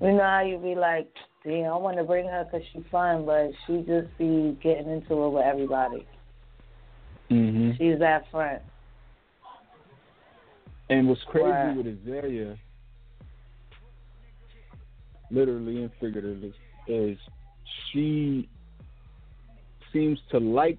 [0.00, 1.06] you know how you be like,
[1.44, 5.22] damn, I want to bring her because she's fun, but she just be getting into
[5.24, 6.06] it with everybody.
[7.30, 7.72] Mm-hmm.
[7.78, 8.60] She's that friend.
[10.88, 11.76] And what's crazy Right.
[11.76, 12.58] with Azealia,
[15.30, 16.54] literally and figuratively,
[16.86, 17.18] is
[17.92, 18.48] she
[19.92, 20.78] seems to like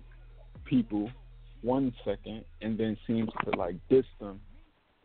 [0.66, 1.10] people
[1.62, 4.40] one second and then seems to like diss them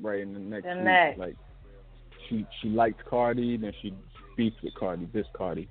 [0.01, 1.19] right in the next The next.
[1.19, 1.37] Like
[2.29, 3.95] she she liked Cardi, then she
[4.37, 5.69] beefed with Cardi, this Cardi.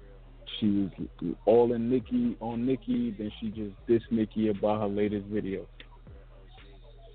[0.60, 0.90] She
[1.22, 5.68] was all in Nicki on Nicki, then she just dissed Nicki about her latest video.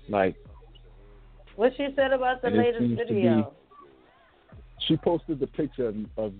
[0.07, 0.35] Like
[1.55, 3.53] What she said about the latest video?
[4.87, 6.33] She posted the picture of, of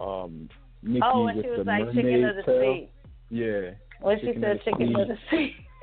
[0.00, 0.48] um
[0.82, 2.74] Nicki oh, when with she was the like mermaid chicken of the tail.
[2.74, 2.90] sea.
[3.30, 3.70] Yeah.
[4.00, 5.56] When she said chicken of the sea.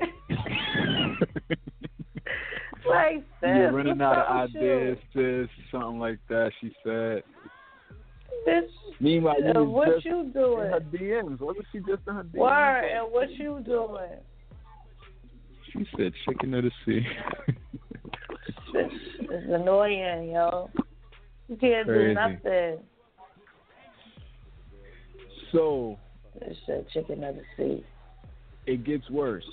[2.88, 7.22] like, You're sis, running out of ideas, sis, something like that, she said.
[8.46, 8.68] Bitch,
[9.00, 10.70] Meanwhile, you was what just you in doing?
[10.70, 11.40] her DMs.
[11.40, 12.38] What Wasn't she just in her DMs?
[12.38, 14.20] Word, and what you doing?
[15.72, 17.06] She said chicken of the sea.
[18.72, 20.70] this is annoying, yo.
[21.48, 22.08] You can't Crazy.
[22.08, 22.78] do nothing.
[25.52, 25.98] so
[26.42, 27.84] Bitch said chicken of the sea.
[28.66, 29.44] it gets worse.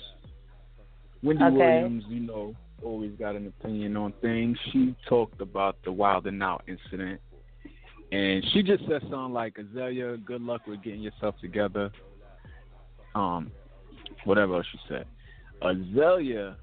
[1.22, 1.54] Wendy Okay.
[1.56, 4.58] Williams, you know, always got an opinion on things.
[4.72, 7.20] She talked about the Wild and Out incident.
[8.12, 11.90] And she just said something like, Azealia, good luck with getting yourself together.
[13.14, 13.50] Um,
[14.24, 15.06] whatever else she said.
[15.62, 16.56] Azealia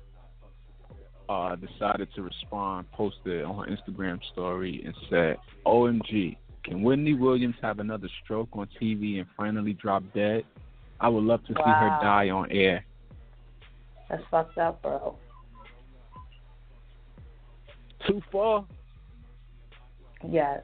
[1.31, 7.55] uh, decided to respond, posted on her Instagram story, and said, OMG, can Wendy Williams
[7.61, 10.43] have another stroke on TV and finally drop dead?
[10.99, 12.85] I would love to see her die on air.
[14.09, 15.15] That's fucked up, bro.
[18.05, 18.65] Too far?
[20.27, 20.61] Yes.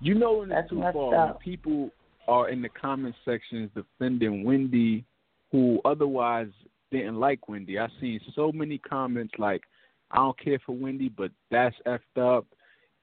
[0.00, 1.26] You know when That's it's too far.
[1.26, 1.90] When people
[2.28, 5.04] are in the comment sections defending Wendy,
[5.50, 6.48] who otherwise
[6.92, 7.78] didn't like Wendy.
[7.78, 9.62] I seen so many comments like,
[10.10, 12.46] "I don't care for Wendy, but that's effed up.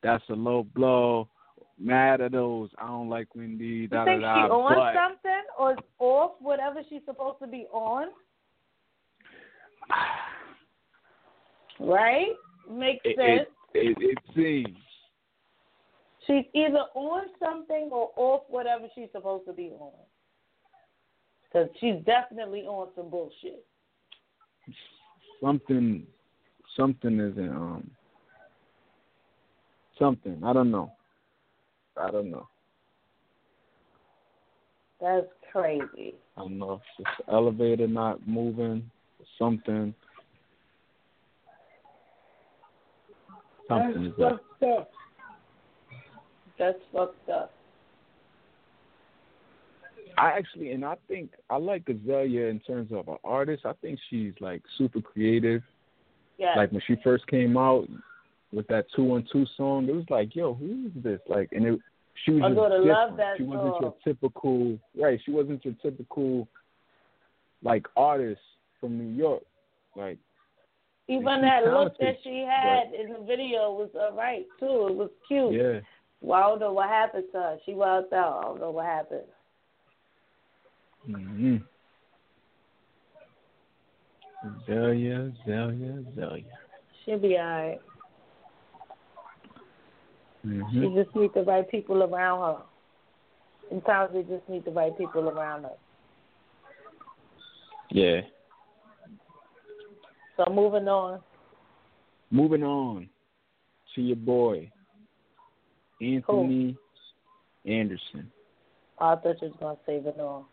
[0.01, 1.27] That's a low blow.
[1.77, 2.69] Mad at those.
[2.77, 3.65] I don't like Wendy.
[3.65, 7.47] You Da think da she da." on but something or off whatever she's supposed to
[7.47, 8.07] be on?
[11.81, 12.35] Right?
[12.69, 13.49] Makes it, sense.
[13.73, 14.77] it, it, it seems.
[16.27, 19.93] She's either on something or off whatever she's supposed to be on.
[21.45, 23.65] Because she's definitely on some bullshit.
[25.41, 26.05] Something
[26.75, 27.89] something isn't um
[29.97, 30.41] something.
[30.43, 30.91] I don't know.
[31.97, 32.47] I don't know.
[35.01, 36.15] That's crazy.
[36.37, 38.89] I don't know if it's the elevator not moving,
[39.37, 39.93] something.
[43.67, 44.79] Something is That's up.
[44.79, 44.91] up.
[46.57, 47.53] That's fucked up.
[50.19, 53.65] I actually, and I think I like Azealia in terms of an artist.
[53.65, 55.61] I think she's like super creative.
[56.37, 56.55] Yeah.
[56.57, 57.87] Like when she first came out
[58.51, 61.19] with that two one two song, it was like, yo, who is this?
[61.27, 61.79] Like, and it,
[62.25, 63.17] she was I'm just gonna love different.
[63.17, 65.19] that She wasn't your typical, right?
[65.25, 66.47] She wasn't your typical
[67.63, 68.41] like artist
[68.79, 69.43] from New York.
[69.95, 70.17] Like,
[71.07, 74.87] Even that look that she had in the video was alright too.
[74.89, 75.53] It was cute.
[75.53, 75.79] yeah,
[76.21, 77.57] Well, I don't know what happened to her.
[77.65, 78.39] She wilded out.
[78.39, 79.23] I don't know what happened.
[81.07, 81.57] Mm-hmm.
[84.45, 86.45] Azealia, Azealia, Azealia.
[87.05, 87.79] She'll be alright.
[90.45, 90.81] Mm-hmm.
[90.81, 92.63] She just need the right people around her.
[93.69, 95.71] Sometimes we just need the right people around us.
[97.91, 98.21] Yeah.
[100.37, 101.19] So moving on.
[102.31, 103.09] Moving on
[103.95, 104.71] to your boy,
[106.01, 106.77] Anthony
[107.65, 108.31] Anderson.
[108.99, 110.43] Oh, I thought you was gonna say Vanilla.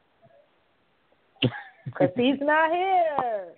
[1.95, 3.47] Cause he's not here.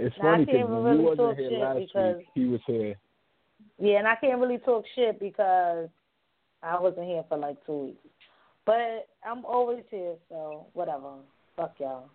[0.00, 2.26] It's Now, funny because really you wasn't here shit last because- week.
[2.34, 2.94] He was here.
[3.80, 5.88] Yeah, and I can't really talk shit because
[6.62, 8.06] I wasn't here for like two weeks.
[8.64, 11.14] But I'm always here, so whatever.
[11.56, 12.10] Fuck y'all.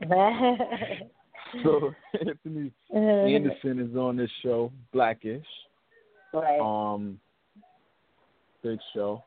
[1.62, 5.44] so Anthony Anderson is on this show, Blackish.
[6.32, 6.60] right.
[6.60, 7.20] Um,
[8.62, 9.22] big show.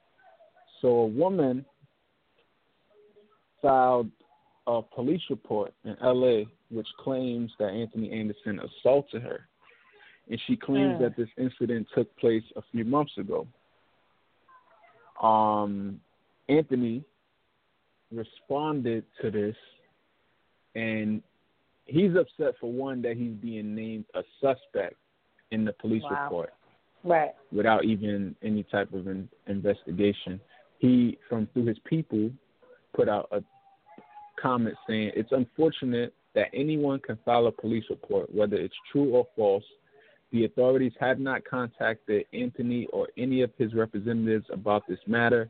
[0.82, 1.66] So a woman
[3.62, 4.10] filed
[4.68, 6.48] a police report in L.A.
[6.70, 9.48] which claims that Anthony Anderson assaulted her,
[10.30, 11.04] and she claims Hmm.
[11.04, 13.48] that this incident took place a few months ago.
[15.22, 16.00] Um,
[16.48, 17.04] Anthony
[18.12, 19.56] responded to this,
[20.76, 21.22] and
[21.86, 24.96] he's upset for one that he's being named a suspect
[25.52, 26.24] in the police Wow.
[26.24, 26.54] report
[27.04, 27.34] right.
[27.52, 30.40] without even any type of in, investigation.
[30.78, 32.32] He, from through his people,
[32.96, 33.42] put out a
[34.42, 39.28] comment saying it's unfortunate that anyone can file a police report, whether it's true or
[39.36, 39.64] false.
[40.32, 45.50] The authorities have not contacted Anthony or any of his representatives about this matter.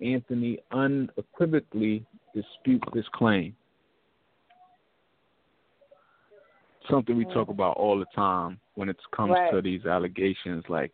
[0.00, 3.56] Anthony unequivocally disputes this claim.
[6.88, 9.50] Something we talk about all the time when it comes Right.
[9.50, 10.92] to these allegations, like,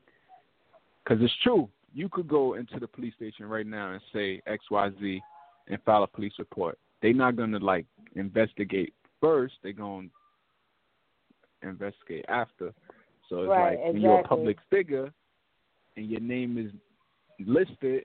[1.04, 1.68] because it's true.
[1.94, 5.22] You could go into the police station right now and say X, Y, Z,
[5.68, 6.78] and file a police report.
[7.02, 9.54] They're not gonna like investigate first.
[9.62, 10.08] They're gonna
[11.62, 12.72] investigate after.
[13.28, 15.12] So it's Right, like when you're a public figure
[15.96, 16.70] and your name is
[17.44, 18.04] listed,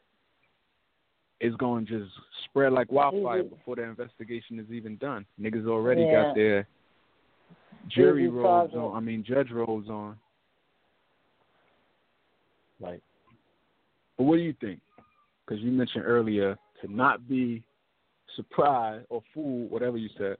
[1.39, 2.11] it's going to just
[2.45, 3.49] spread like wildfire Mhm.
[3.49, 5.25] before the investigation is even done.
[5.39, 6.25] Niggas already Yeah.
[6.25, 6.67] got their
[7.87, 8.95] jury Easy robes on.
[8.95, 10.19] I mean, judge robes on.
[12.79, 13.01] Like,
[14.17, 14.81] but what do you think?
[15.45, 17.63] Because you mentioned earlier to not be
[18.35, 20.37] surprised or fooled, whatever you said.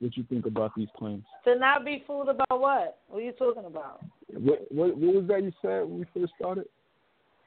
[0.00, 1.24] What you think about these claims?
[1.44, 2.98] To not be fooled about what?
[3.08, 4.04] What are you talking about?
[4.32, 6.66] What what, what was that you said when we first started?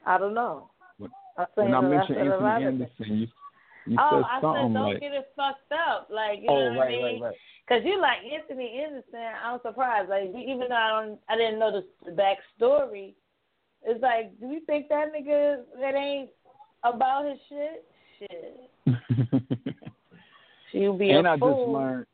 [0.05, 0.69] I don't know.
[0.97, 2.65] What- I said When I mentioned Anthony.
[2.65, 3.27] Anderson, you
[3.85, 6.09] you Oh, said I said don't like, get it fucked up.
[6.12, 7.21] Like, you "Oh, know what right, I mean?
[7.21, 7.35] right, right."
[7.69, 10.09] Cause you like Anthony Anderson, I'm surprised.
[10.09, 13.13] Like even though I don't, I didn't know the, the backstory.
[13.83, 16.29] It's like, do you think that nigga that ain't
[16.84, 17.86] about his shit?
[18.20, 18.70] Shit,
[20.74, 21.54] you be and a I fool.
[21.54, 22.06] just learned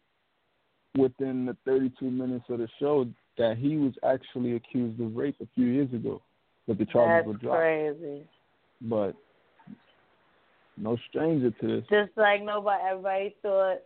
[0.98, 5.48] within the 32 minutes of the show that he was actually accused of rape a
[5.56, 6.22] few years ago,
[6.68, 7.58] but the charges That's were dropped.
[7.58, 8.24] crazy.
[8.82, 9.16] But
[10.78, 11.84] no stranger to this.
[11.90, 13.80] Just like nobody, everybody thought,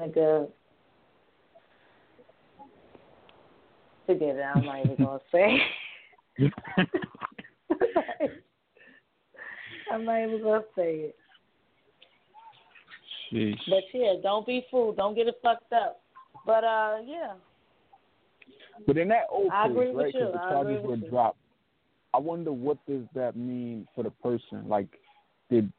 [0.00, 0.48] nigga.
[4.06, 4.42] Forget it.
[4.42, 5.58] I'm not even gonna say.
[9.92, 11.16] I'm not even gonna say it.
[13.68, 14.96] But yeah, don't be fooled.
[14.96, 16.00] Don't get it fucked up.
[16.46, 17.32] But uh, yeah,
[18.86, 21.08] But in that old I case, right, because the charges were you.
[21.08, 21.38] dropped,
[22.12, 24.68] I wonder what does that mean for the person?
[24.68, 24.88] Like,
[25.50, 25.72] did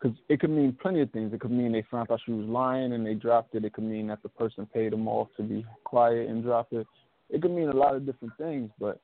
[0.00, 1.32] because it could mean plenty of things.
[1.32, 3.64] It could mean they found out she was lying and they dropped it.
[3.64, 6.86] It could mean that the person paid them off to be quiet and drop it.
[7.30, 8.70] It could mean a lot of different things.
[8.78, 9.00] But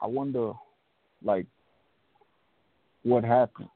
[0.00, 0.52] I wonder,
[1.24, 1.46] like,
[3.02, 3.68] what happened?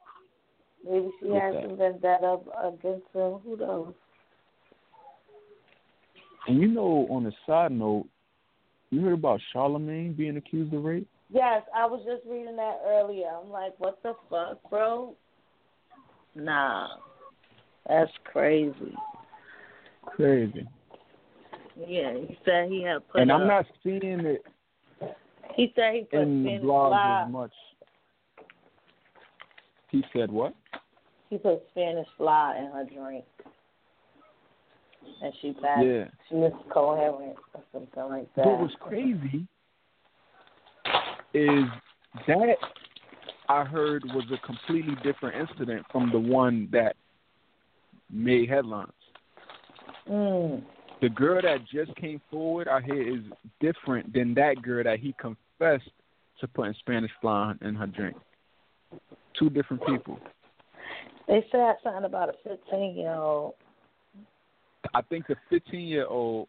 [0.88, 1.62] maybe she has that.
[1.66, 3.38] some vendetta against him.
[3.44, 3.94] Who knows?
[6.46, 8.06] And you know, on a side note,
[8.90, 11.08] you heard about Charlemagne being accused of rape?
[11.30, 13.26] Yes, I was just reading that earlier.
[13.26, 15.14] I'm like, what the fuck, bro?
[16.34, 16.88] Nah,
[17.86, 18.94] that's crazy.
[20.06, 20.66] Crazy.
[21.76, 23.20] Yeah, he said he had put.
[23.20, 24.42] And I'm up- not seeing it
[25.58, 27.24] He said he put in the Spanish blogs fly.
[27.26, 27.52] as much.
[29.90, 30.54] He said what?
[31.30, 33.24] He put Spanish fly in her drink,
[35.20, 35.84] and she passed.
[35.84, 36.04] Yeah.
[36.28, 38.46] She was coherent or something like that.
[38.46, 39.48] What was crazy
[41.34, 41.64] is
[42.28, 42.56] that
[43.48, 46.94] I heard was a completely different incident from the one that
[48.08, 48.92] made headlines.
[50.08, 50.62] Mm.
[51.00, 53.24] The girl that just came forward, I hear, is
[53.60, 55.12] different than that girl that he
[55.58, 55.90] confessed
[56.40, 58.16] to putting Spanish fly in her drink.
[59.38, 60.18] Two different people.
[61.26, 63.54] They said something about a 15 year old.
[64.94, 66.48] I think the 15 year old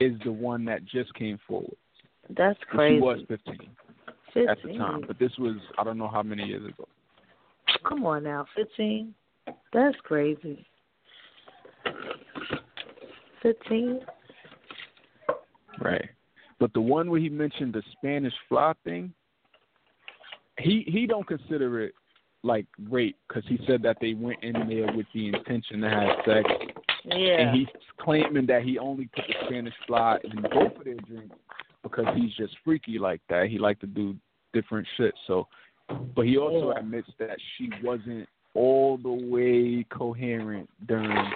[0.00, 1.76] is the one that just came forward.
[2.36, 2.96] That's crazy.
[2.96, 6.68] She was 15 at the time, but this was I don't know how many years
[6.68, 6.86] ago.
[7.88, 9.14] Come on now, 15.
[9.72, 10.66] That's crazy.
[13.42, 14.00] Fifteen.
[15.80, 16.10] Right.
[16.60, 19.12] But the one where he mentioned the Spanish fly thing,
[20.58, 21.94] he he don't consider it
[22.42, 26.08] like rape because he said that they went in there with the intention to have
[26.24, 26.50] sex,
[27.04, 27.40] Yeah.
[27.40, 27.68] and he's
[28.00, 31.36] claiming that he only put the Spanish fly in both of their drinks
[31.82, 33.48] because he's just freaky like that.
[33.48, 34.16] He like to do
[34.52, 35.14] different shit.
[35.26, 35.46] So,
[36.14, 36.80] but he also Yeah.
[36.80, 41.32] admits that she wasn't all the way coherent during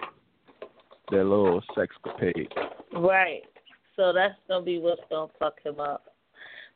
[1.11, 2.51] their little sexcapade.
[2.93, 3.43] Right.
[4.03, 6.03] So that's gonna be what's gonna fuck him up,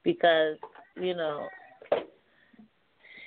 [0.05, 0.57] because
[0.95, 1.49] you know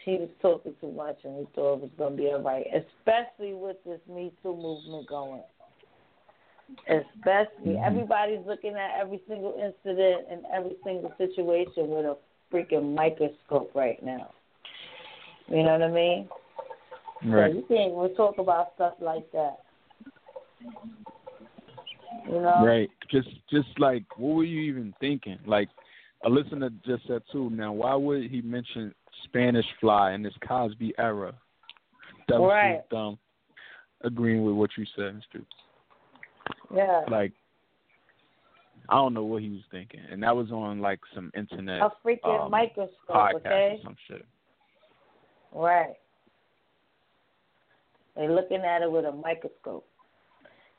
[0.06, 3.54] he was talking too much and he thought it was gonna be all right, especially
[3.54, 5.44] with this Me Too movement going.
[6.88, 7.86] Especially, Mhm.
[7.86, 12.18] everybody's looking at every single incident and every single situation with a
[12.50, 14.32] freaking microscope right now.
[15.50, 16.30] You know what I mean?
[17.22, 19.60] So you can't even talk about stuff like that.
[22.28, 22.64] You know?
[22.66, 22.90] Right.
[23.12, 25.38] Just just like what were you even thinking?
[25.46, 25.70] Like
[26.26, 28.94] a listener just said too, now why would he mention
[29.26, 31.34] Spanish fly in this Cosby era?
[32.30, 32.88] Was Right.
[32.90, 33.18] dumb.
[34.02, 35.44] Agreeing with what you said, Mr.
[36.74, 37.04] Yeah.
[37.10, 37.34] Like
[38.90, 40.02] I don't know what he was thinking.
[40.12, 43.78] And that was on like some internet A freaking um, microscope, okay?
[43.80, 44.26] or some shit.
[45.54, 45.94] Right.
[48.16, 49.88] They're looking at it with a microscope.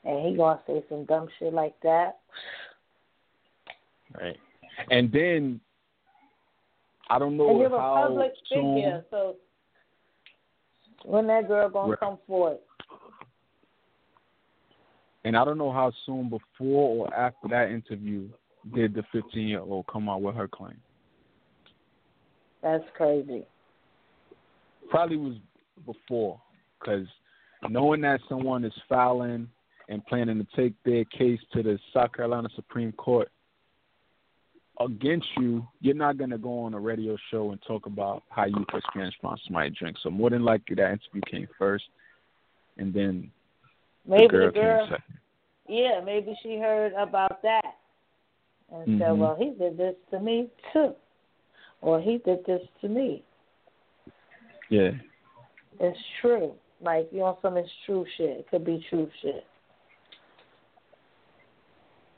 [0.03, 2.19] And he gonna say some dumb shit like that.
[4.19, 4.37] Right.
[4.89, 5.59] And then
[7.09, 9.35] I don't know you're a how public soon figure, so
[11.03, 11.99] when that girl gonna Right.
[11.99, 12.59] come forward?
[15.23, 18.27] And I don't know how soon before or after that interview
[18.73, 20.81] did the 15 year old come out with her claim.
[22.61, 23.45] That's crazy.
[24.89, 25.37] Probably was
[25.85, 26.39] before,
[26.79, 27.07] because
[27.69, 29.49] knowing that someone is filing
[29.91, 33.29] and planning to take their case to the South Carolina Supreme Court
[34.79, 38.45] against you, you're not going to go on a radio show and talk about how
[38.45, 39.97] you Spanish on somebody's drink.
[40.01, 41.83] So more than likely that interview came first,
[42.77, 43.29] and then
[44.07, 45.17] Maybe the girl, the girl came second.
[45.67, 47.75] yeah, maybe she heard about that
[48.71, 49.17] and said, Mhm.
[49.17, 50.95] Well, he did this to me too.
[51.81, 53.23] Or he did this to me.
[54.69, 54.91] Yeah.
[55.81, 56.55] It's true.
[56.79, 58.39] Like you know some it's true shit.
[58.39, 59.45] It could be true shit.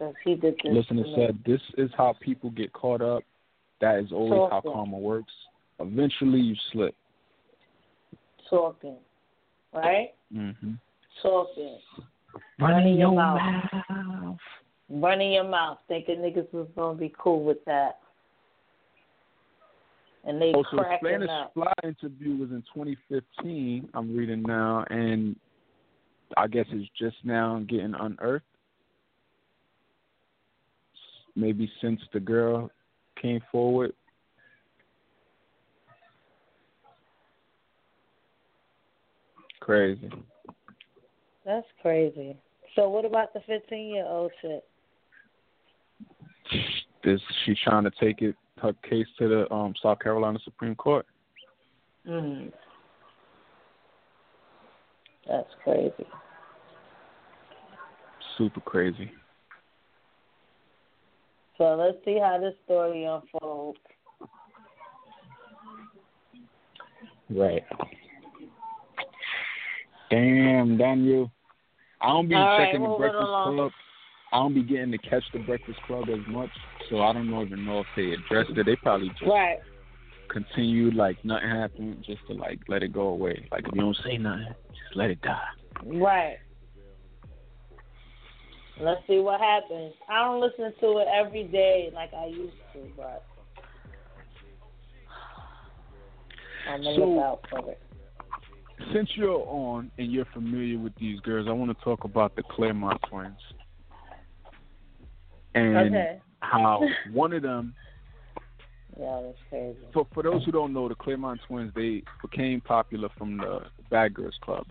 [0.04, 3.24] Because he did this Listener to said, "This is how people get caught up.
[3.82, 5.34] That is always how karma works.
[5.80, 6.96] Eventually, you slip."
[8.54, 8.98] talking.
[9.74, 10.14] Right?
[10.32, 10.52] hmm
[11.22, 11.80] Talking.
[12.60, 13.40] Running your your mouth.
[13.90, 14.38] mouth.
[14.90, 18.00] Running your mouth, thinking niggas was gonna be cool with that.
[20.26, 21.54] And they Also, the cracking Spanish up.
[21.54, 23.90] Fly interview was in 2015.
[23.94, 25.36] I'm reading now, and
[26.38, 28.46] I guess it's just now getting unearthed.
[31.36, 32.70] Maybe since the girl
[33.22, 33.94] came forward.
[39.60, 40.12] Crazy.
[41.46, 42.36] That's crazy.
[42.76, 44.64] So what about the fifteen year old shit?
[47.04, 51.06] Is she trying to take it her case to the um South Carolina Supreme Court?
[52.08, 52.52] Mm.
[55.28, 56.06] That's crazy.
[58.38, 59.12] Super crazy.
[61.64, 63.80] So let's see how this story unfolds.
[67.30, 67.64] Right.
[70.12, 71.32] Damn, Daniel.
[72.02, 73.32] I don't be All right, checking the Breakfast.
[73.44, 73.72] Club.
[74.34, 76.50] I don't be getting to catch the Breakfast Club as much,
[76.90, 78.66] so I don't even know if they addressed it.
[78.66, 79.60] They probably just Right.
[80.28, 83.48] continued like nothing happened, just to like let it go away.
[83.54, 85.48] Like if you don't say nothing, just let it die.
[85.86, 86.40] Right.
[88.80, 89.94] Let's see what happens.
[90.10, 93.24] I don't listen to it every day like I used to, but
[96.70, 97.80] I'm gonna So- look out for it.
[98.92, 102.44] Since you're on and you're familiar with these girls, I want to talk about the
[102.44, 103.40] Clermont twins
[105.56, 106.22] and Okay.
[106.42, 106.82] how
[107.14, 107.74] one of them
[109.00, 109.78] Yeah, that's crazy.
[109.94, 114.16] for for those who don't know, the Clermont twins they became popular from the Bad
[114.16, 114.66] Girls Club,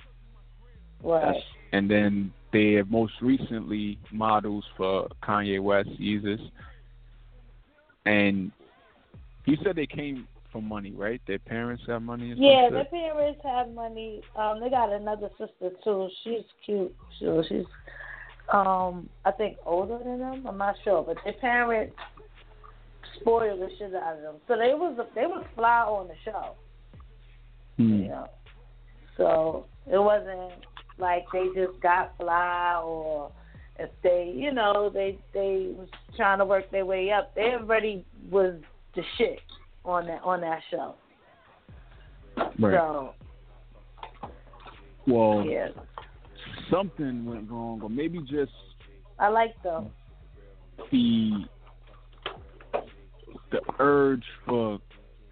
[1.02, 1.42] Right.
[1.72, 6.40] And then they have most recently models for Kanye West, Yeezus,
[8.04, 8.52] and
[9.46, 11.20] you said they came from money, right?
[11.26, 12.34] Their parents got money.
[12.36, 14.20] Yeah, their parents have money.
[14.36, 16.08] Um, they got another sister too.
[16.22, 16.94] She's cute.
[17.18, 17.64] So she's
[18.52, 20.46] um I think older than them.
[20.46, 21.96] I'm not sure, but their parents
[23.20, 24.34] spoiled the shit out of them.
[24.46, 26.54] So they was they was fly on the show.
[27.78, 28.02] Hmm.
[28.02, 28.28] You know.
[29.16, 30.52] So It wasn't
[31.02, 33.30] like they just got fly or
[33.78, 37.34] if they, you know, they they was trying to work their way up.
[37.34, 38.54] They already was
[38.94, 39.40] the shit
[39.84, 40.94] on that on that show.
[42.36, 42.78] Right.
[42.78, 43.14] So
[45.06, 45.68] well, yeah,
[46.70, 48.52] something went wrong, or maybe just
[49.18, 49.90] I like them.
[50.90, 51.44] the
[53.50, 54.78] the urge for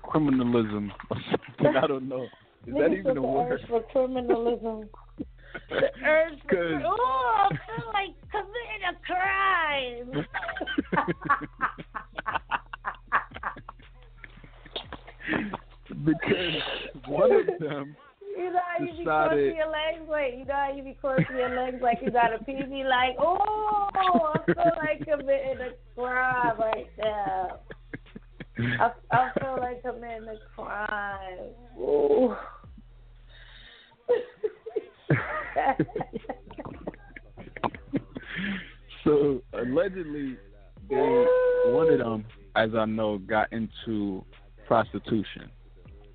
[0.04, 1.76] criminalism or something.
[1.82, 2.26] I don't know.
[2.66, 3.60] Is that even a word?
[3.68, 4.88] for criminalism.
[5.68, 10.26] The urge for oh, I feel like committing a crime.
[16.04, 16.62] because
[17.06, 17.96] one of them,
[18.36, 20.08] You know how you be crossing your legs?
[20.08, 22.84] Wait, you know how you be crossing your legs like you got a PB?
[22.88, 27.60] Like, oh, I feel like committing a crime right now.
[28.58, 31.54] I, I feel like committing a crime.
[31.78, 32.34] Ooh.
[39.04, 40.36] so allegedly,
[40.88, 41.26] they
[41.66, 42.24] one of them,
[42.56, 44.24] as I know, got into
[44.66, 45.50] prostitution,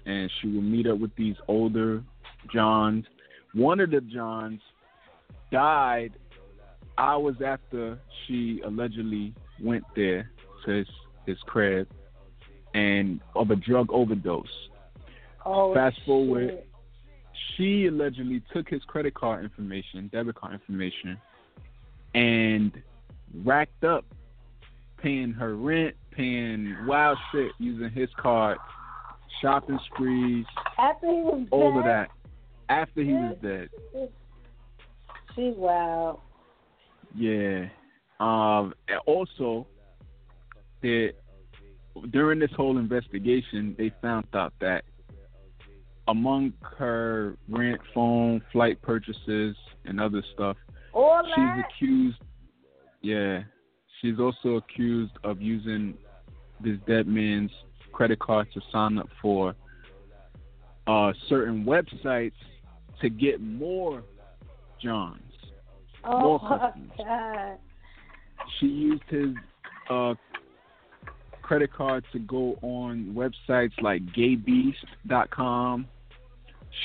[0.06, 2.04] and she would meet up with these older
[2.54, 3.06] Johns.
[3.54, 4.62] One of the Johns
[5.52, 6.14] died
[6.98, 10.32] hours after she allegedly went there
[10.66, 10.88] to his,
[11.26, 11.88] his crib
[12.74, 14.48] and of a drug overdose.
[15.46, 16.50] oh, Fast forward.
[16.50, 16.70] shit.
[17.56, 21.18] She allegedly took his credit card information, debit card information,
[22.14, 22.72] and
[23.44, 24.06] racked up
[24.98, 28.58] paying her rent, paying wild shit using his card,
[29.42, 30.46] shopping sprees,
[30.78, 32.10] After he was all dead, of that.
[32.70, 33.70] After he was dead.
[35.36, 36.20] She's wild.
[37.14, 37.66] Yeah.
[38.20, 38.74] Um
[39.06, 39.68] also
[40.82, 41.14] that
[42.12, 44.84] during this whole investigation they found out that
[46.08, 50.58] among her rent, phone, flight purchases and other stuff,
[50.94, 51.64] All she's that.
[51.76, 52.18] accused
[53.02, 53.44] yeah.
[54.02, 55.94] She's also accused of using
[56.64, 57.52] this dead man's
[57.92, 59.56] credit card to sign up for
[60.88, 62.34] uh certain websites
[63.02, 64.04] to get more
[64.82, 65.22] Johns.
[66.04, 66.90] oh more customers.
[66.98, 67.58] god.
[68.60, 69.30] she used his
[69.90, 70.14] uh
[71.42, 75.88] credit card to go on websites like gaybeast.com,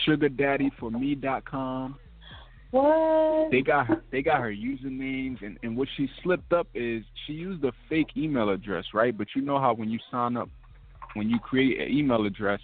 [0.06, 1.96] sugardaddyforme.com.
[2.70, 3.50] What?
[3.50, 7.32] They got her, they got her usernames and and what she slipped up is she
[7.32, 9.16] used a fake email address, right?
[9.16, 10.48] But you know how when you sign up
[11.14, 12.60] when you create an email address,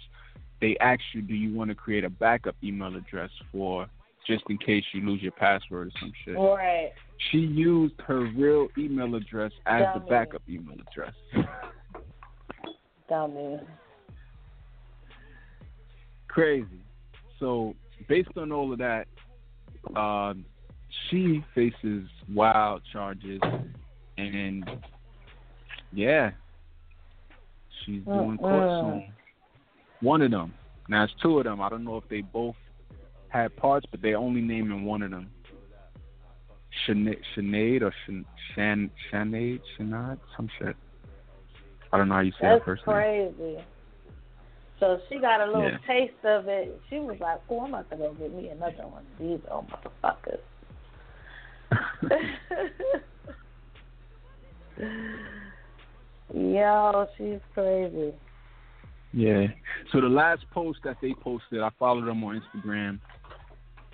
[0.61, 3.87] they ask you do you want to create a backup email address for
[4.27, 6.35] just in case you lose your password or some shit.
[6.35, 6.91] Right.
[7.31, 11.13] She used her real email address as the backup email address.
[13.09, 13.59] Dummy.
[16.27, 16.67] Crazy.
[17.39, 17.75] So,
[18.07, 19.07] based on all of that,
[19.95, 20.33] uh,
[21.09, 23.39] she faces wild charges,
[24.17, 24.69] and
[25.93, 26.31] yeah,
[27.85, 29.13] she's doing court soon.
[30.01, 30.53] One of them.
[30.89, 31.61] Now it's two of them.
[31.61, 32.55] I don't know if they both
[33.29, 35.29] had parts, but they're only naming one of them.
[36.87, 38.25] Sinead, Sinead or Shan,
[38.55, 40.75] Shan, Sinead, Sinead, some shit.
[41.91, 42.95] I don't know how you say That's her first name.
[42.95, 43.65] crazy.
[44.79, 45.77] So she got a little Yeah.
[45.87, 46.79] taste of it.
[46.89, 49.67] She was like, "Oh, I'm about to go get me another one of these old
[49.69, 50.41] motherfuckers."
[56.33, 58.13] Yo, she's crazy.
[59.13, 59.47] Yeah.
[59.91, 62.99] So the last post that they posted, I followed them on Instagram,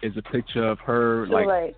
[0.02, 1.76] is a picture of her Too like late.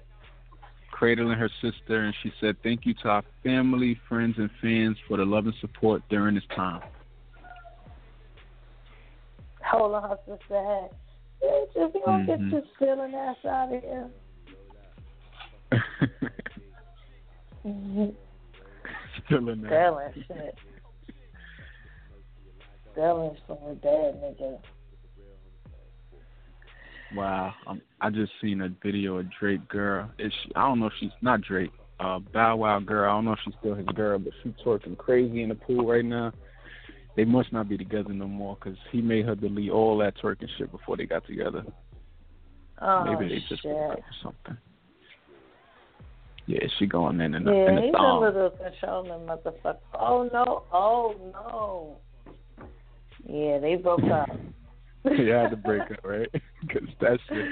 [0.92, 5.18] cradling her sister, and she said, "Thank you to our family, friends, and fans for
[5.18, 6.82] the love and support during this time."
[9.72, 10.90] Hold on, her sister had.
[11.42, 12.28] Bitch, if you don't Mhm.
[12.28, 14.10] get your stealing ass out of here.
[17.66, 18.10] Mm-hmm.
[19.26, 19.42] Still.
[19.42, 20.56] Stealing shit.
[22.92, 24.60] Stealing from a dead nigga.
[27.16, 27.54] Wow.
[27.66, 30.12] Um, I just seen a video of Drake girl.
[30.20, 31.72] Is she, I don't know if she's not Drake.
[32.00, 33.10] Uh, Bow Wow girl.
[33.10, 35.88] I don't know if she's still his girl, but she's twerking crazy in the pool
[35.88, 36.34] right now.
[37.16, 40.50] They must not be together no more because he made her delete all that twerking
[40.58, 41.64] shit before they got together.
[42.82, 43.72] Oh, Maybe they just shit.
[43.72, 44.58] broke up or something.
[46.48, 48.22] Yeah, she going in and in Yeah, the he's a thong.
[48.22, 49.78] little controlling motherfucker.
[50.00, 50.64] Oh no!
[50.72, 51.98] Oh no!
[53.28, 54.30] Yeah, they broke up.
[55.06, 56.30] you had to break up, right?
[56.62, 57.46] Because that shit.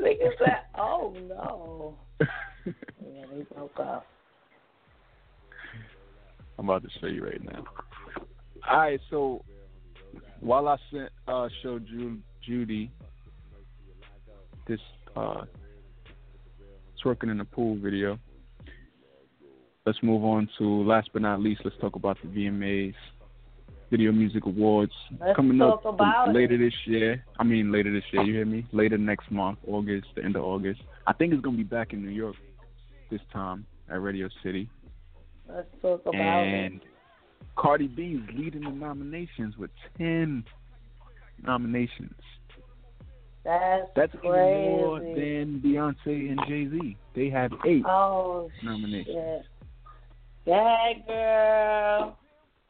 [0.00, 1.96] Nigga said, "Oh no!"
[2.66, 4.06] Yeah, they broke up.
[6.58, 7.64] I'm about to show you right now.
[8.66, 9.44] All right, so
[10.40, 12.90] while I sent uh showed Ju- Judy
[14.66, 14.80] this
[15.16, 15.44] uh,
[17.04, 18.18] twerking in the pool video.
[19.86, 21.62] Let's move on to last but not least.
[21.64, 22.94] Let's talk about the VMAs,
[23.90, 25.82] Video Music Awards Let's coming up
[26.28, 26.58] later it.
[26.58, 27.24] this year.
[27.38, 28.22] I mean later this year.
[28.22, 28.66] You hear me?
[28.72, 30.82] Later next month, August, the end of August.
[31.06, 32.36] I think it's gonna be back in New York
[33.10, 34.68] this time at Radio City.
[35.48, 36.82] Let's talk about and it.
[37.56, 40.44] Cardi B is leading the nominations with ten
[41.44, 42.14] nominations.
[43.44, 44.26] That's, That's crazy.
[44.28, 46.96] even more than Beyonce and Jay Z.
[47.14, 47.84] They have eight.
[47.86, 49.06] oh nominations.
[49.16, 49.46] shit.
[50.46, 52.16] Yeah, girl.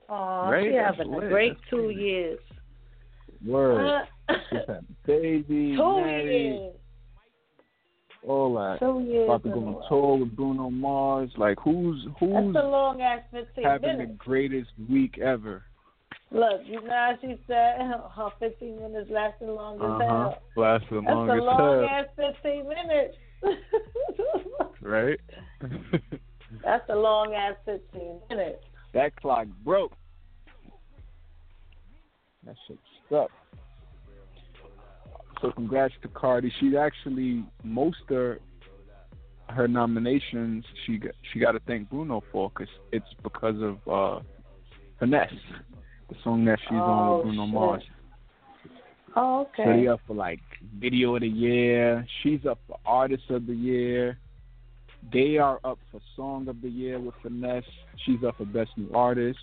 [0.08, 0.64] Oh, Right?
[0.64, 2.38] she That's having a great That's two years.
[3.44, 4.04] Word.
[4.28, 4.34] Uh,
[5.06, 5.42] baby,
[5.76, 6.72] two married, years.
[8.28, 8.78] All that.
[8.80, 9.24] Two years.
[9.28, 11.30] About to go a on tour with Bruno Mars.
[11.36, 14.12] Like who's That's who's a long ass fifteen having minutes.
[14.18, 15.62] the greatest week ever?
[16.30, 17.78] Look, you know how she said
[18.14, 20.06] her fifteen minutes lasting longer as Uh huh.
[20.06, 20.38] hell.
[20.56, 23.16] Last the That's a long ass fifteen minutes.
[24.82, 25.20] right?
[26.64, 28.62] That's a long ass fifteen minutes.
[28.94, 29.92] that clock broke.
[32.46, 33.30] That shit stuck.
[35.40, 36.52] So congrats to Cardi.
[36.60, 38.38] She actually most of
[39.48, 44.20] her nominations she got, she got to thank Bruno for because it's because of uh,
[44.98, 45.32] finesse,
[46.08, 47.54] the song that she's on Oh, with Bruno shit.
[47.54, 47.82] Mars.
[49.16, 49.64] Oh, okay.
[49.64, 50.40] So they up for like
[50.78, 52.06] video of the year.
[52.22, 54.18] She's up for artist of the year.
[55.12, 57.64] They are up for song of the year with finesse.
[58.04, 59.38] She's up for best new artist.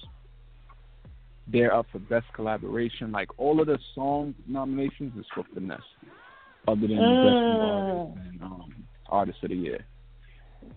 [1.48, 3.12] They're up for best collaboration.
[3.12, 5.80] Like all of the song nominations is for finesse,
[6.68, 7.62] other than best Mm.
[7.62, 8.74] artist and um,
[9.08, 9.86] artist of the year.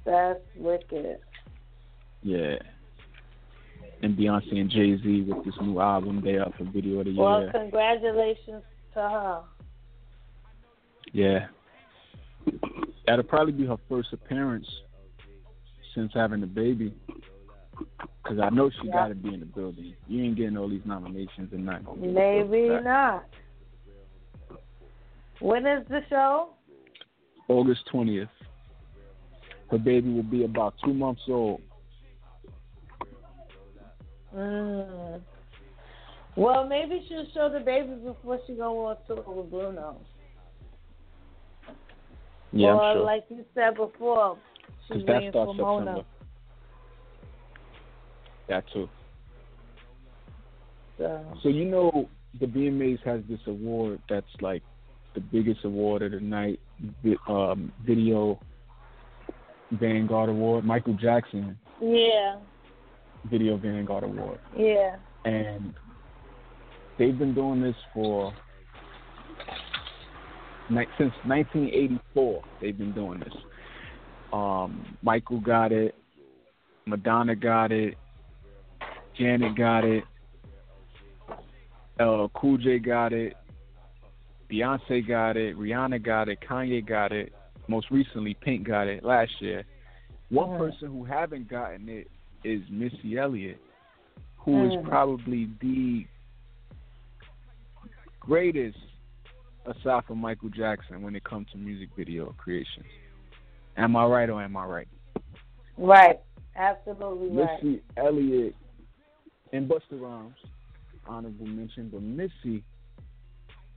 [0.05, 1.19] That's wicked.
[2.23, 2.57] Yeah.
[4.03, 7.13] And Beyonce and Jay Z with this new album, they up for video of the
[7.13, 7.23] year.
[7.23, 8.63] Well, congratulations
[8.95, 9.41] to her.
[11.13, 11.47] Yeah.
[13.07, 14.67] That'll probably be her first appearance
[15.95, 16.95] since having the baby.
[18.23, 19.95] Because I know she got to be in the building.
[20.07, 23.27] You ain't getting all these nominations and not Maybe not.
[25.41, 26.51] When is the show?
[27.49, 28.29] August 20th.
[29.71, 31.61] Her baby will be about two months old.
[34.35, 35.21] Mm.
[36.37, 39.97] Well, maybe she'll show the baby before she go on tour with Bruno.
[42.53, 43.05] Yeah, or I'm sure.
[43.05, 44.39] like you said before,
[44.87, 45.97] she's waiting for Mona.
[45.97, 46.05] September.
[48.49, 48.89] That too.
[50.97, 51.25] So.
[51.43, 52.09] So you know
[52.41, 54.63] the VMAs has this award that's like
[55.15, 56.61] the biggest award of the night,
[57.29, 58.39] um, Video
[59.73, 60.65] Vanguard Award.
[60.65, 62.37] Michael Jackson Yeah,
[63.31, 64.97] Video Vanguard Award, yeah.
[65.25, 65.75] and
[66.99, 68.33] they've been doing this for
[70.99, 72.43] since 1984.
[72.61, 73.33] They've been doing this.
[74.33, 75.95] Um, Michael got it,
[76.87, 77.95] Madonna got it,
[79.19, 80.05] Janet got it,
[81.99, 83.35] uh, Cool J got it,
[84.51, 87.33] Beyonce got it, Rihanna got it, Kanye got it.
[87.67, 89.65] Most recently, Pink got it last year.
[90.31, 90.59] One Mm.
[90.59, 92.09] person who haven't gotten it
[92.45, 93.61] is Missy Elliott,
[94.39, 94.85] who is Mm.
[94.89, 96.07] probably the
[98.21, 98.79] greatest
[99.67, 102.87] aside from Michael Jackson when it comes to music video creations.
[103.77, 104.89] Am I right or am I right?
[105.77, 106.21] Right.
[106.57, 107.63] Absolutely right.
[107.63, 108.55] Missy Elliott
[109.53, 110.37] and Busta Rhymes,
[111.07, 112.63] honorable mention, but Missy,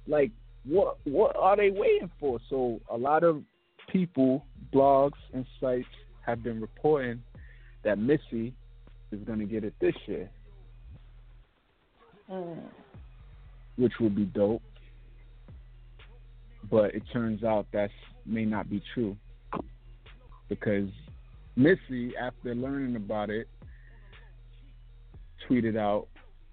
[0.07, 0.31] like,
[0.63, 2.39] what what are they waiting for?
[2.49, 3.43] So a lot of
[3.91, 5.87] people, blogs and sites
[6.25, 7.21] have been reporting
[7.83, 8.53] that Missy
[9.11, 10.29] is going to get it this year,
[12.29, 12.59] Mm.
[13.75, 14.61] which would be dope.
[16.69, 17.89] But it turns out that
[18.25, 19.17] may not be true
[20.47, 20.89] because
[21.55, 23.47] Missy, after learning about it,
[25.49, 26.07] tweeted out,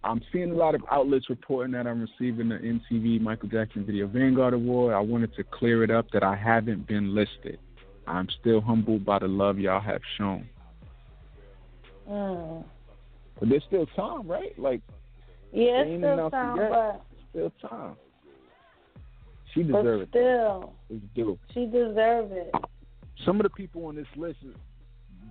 [0.04, 4.06] I'm seeing a lot of outlets reporting that I'm receiving the MTV Michael Jackson Video
[4.06, 4.94] Vanguard Award.
[4.94, 7.58] I wanted to clear it up that I haven't been listed.
[8.06, 10.48] I'm still humbled by the love y'all have shown.
[12.08, 12.64] Mm.
[13.38, 14.58] But there's still time, right?
[14.58, 14.80] Like,
[15.52, 17.96] Yeah, it's still time, but, still time.
[19.54, 20.08] She deserves it.
[20.10, 21.38] still, It's due.
[21.52, 22.54] she deserves it.
[23.24, 24.38] Some of the people on this list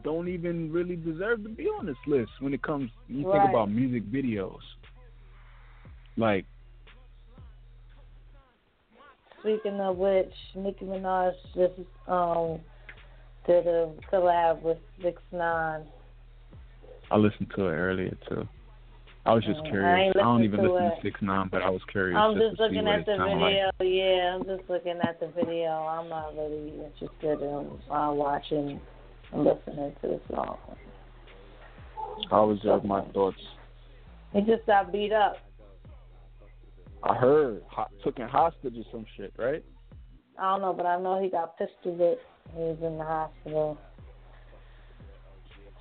[0.04, 3.40] don't even really deserve to be on this list when it comes you Right.
[3.40, 4.60] think about music videos.
[6.18, 6.46] Like
[9.40, 12.60] Speaking of which, Nicki Minaj just um
[13.46, 15.86] did a collab with Six Nine.
[17.10, 18.48] I listened to it earlier too.
[19.26, 20.14] I was just Mm, I curious.
[20.16, 20.96] I, don't even to listen it.
[20.96, 22.18] to Six Nine, but I was curious.
[22.18, 23.72] I'm just just looking at the video.
[23.80, 23.88] Like.
[23.88, 25.70] Yeah, I'm just looking at the video.
[25.70, 28.82] I'm not really interested in uh, watching
[29.34, 30.58] listening to the song.
[32.32, 33.38] I was just my thoughts.
[34.34, 35.38] He just got beat up.
[37.04, 39.64] I heard ho- took in hostage or some shit, right?
[40.40, 42.22] I don't know, but I know he got pistol whipped.
[42.54, 43.78] He was in the hospital.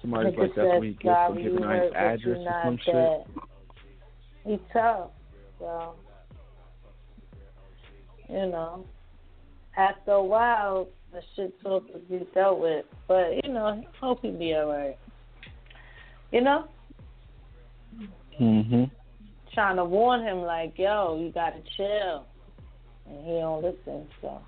[0.01, 2.78] Somebody's like that's when he gets "Sorry, for you giving out his address or some
[2.84, 2.94] shit.
[2.94, 3.24] dead."
[4.44, 5.11] He's tough,
[5.59, 5.94] so
[8.28, 8.86] you know.
[9.76, 14.30] After a while, the shit's supposed to be dealt with, but you know, hope he
[14.30, 14.98] be alright.
[16.32, 16.68] You know,
[18.40, 18.90] Mhm.
[19.52, 22.26] trying to warn him like, "Yo, you gotta chill,"
[23.07, 24.09] and he don't listen.
[24.20, 24.42] So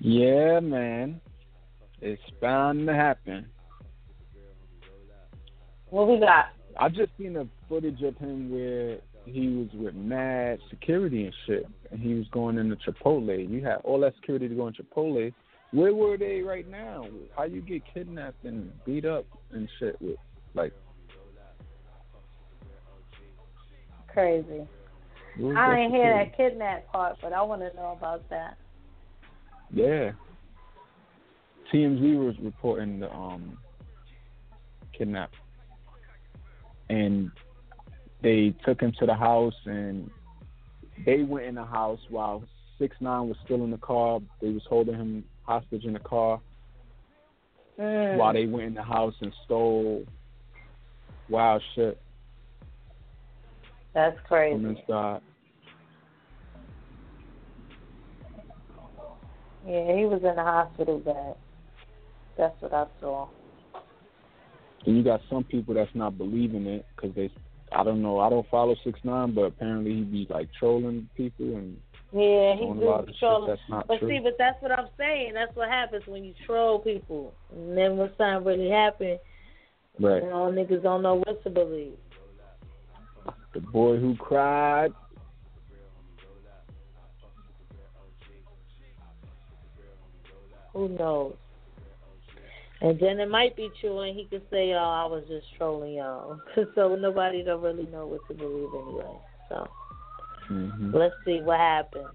[0.00, 1.20] Yeah, man.
[2.00, 3.50] It's bound to happen.
[5.90, 6.50] what we got?
[6.78, 8.98] I've just seen a footage of him where
[9.32, 13.48] he was with mad security and shit, and he was going into Chipotle.
[13.48, 15.32] You had all that security to go in Chipotle.
[15.72, 17.06] Where were they right now?
[17.36, 20.16] How you get kidnapped and beat up and shit with
[20.54, 20.72] like?
[24.08, 24.66] Crazy.
[25.36, 28.56] I didn't hear that kidnap part, but I want to know about that.
[29.72, 30.12] Yeah.
[31.72, 33.58] TMZ was reporting the um
[34.96, 35.30] kidnap,
[36.88, 37.30] and
[38.22, 40.10] they took him to the house, and
[41.06, 42.42] they went in the house while
[42.78, 44.20] Six Nine was still in the car.
[44.40, 46.40] They was holding him hostage in the car
[47.78, 48.16] Mm.
[48.16, 50.04] while they went in the house and stole
[51.28, 52.00] wild shit
[53.94, 54.54] That's crazy.
[54.56, 55.20] from inside.
[59.66, 61.36] Yeah, he was in the hospital bed.
[62.36, 63.28] That's what I saw.
[64.86, 67.30] And you got some people that's not believing it because they,
[67.72, 71.46] I don't know, I don't follow Six Nine, but apparently he be like trolling people
[71.56, 71.76] and
[72.12, 73.46] Yeah, he doing a lot do of shit troll.
[73.46, 74.08] that's not But true.
[74.08, 75.34] see, but that's what I'm saying.
[75.34, 77.34] That's what happens when you troll people.
[77.52, 79.18] And then when something really happens,
[80.00, 80.22] right.
[80.22, 81.92] you know, niggas don't know what to believe.
[83.54, 84.92] The boy who cried.
[90.74, 91.34] Who knows?
[92.80, 95.94] And then it might be true, and he could say, "Oh, I was just trolling
[95.94, 96.38] y'all."
[96.74, 99.18] so nobody don't really know what to believe anyway.
[99.48, 99.66] So
[100.46, 102.08] hmm let's see what happens.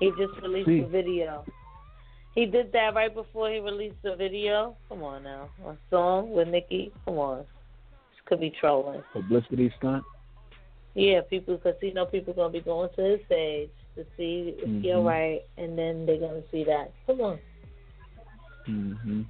[0.00, 0.80] He just released See.
[0.80, 1.44] a video.
[2.34, 4.76] He did that right before he released the video.
[4.88, 6.92] Come on now, a song with Nicki.
[7.04, 9.02] Come on, this could be trolling.
[9.12, 10.04] Publicity stunt.
[10.94, 14.84] Yeah, people, because you know people gonna be going to his page to see if
[14.84, 15.06] you're Mhm.
[15.06, 16.92] right, and then they're gonna see that.
[17.06, 17.40] Come on,
[18.66, 19.22] hmm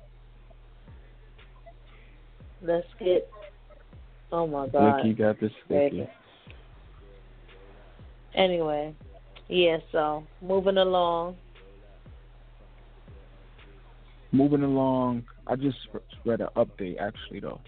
[2.64, 3.28] let's get.
[4.32, 4.96] Oh my God.
[4.96, 6.08] Ricky got this sticky.
[8.34, 8.94] Anyway,
[9.48, 9.78] yeah.
[9.92, 11.36] So moving along.
[14.32, 15.76] Moving along, I just
[16.24, 17.60] read an update actually though.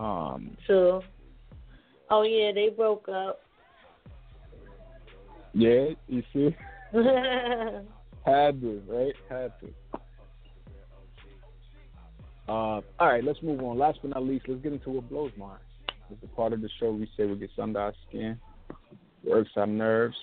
[0.00, 1.00] Um, to.
[2.10, 3.40] Oh yeah, they broke up.
[5.52, 6.54] yeah, you see,
[8.24, 9.14] had to, right?
[9.28, 9.74] Had to.
[12.48, 13.78] Uh, all right, let's move on.
[13.78, 15.58] Last but not least, let's get into what blows mine.
[16.10, 18.38] It's a part of the show we say what gets under our skin,
[19.24, 20.16] works our nerves.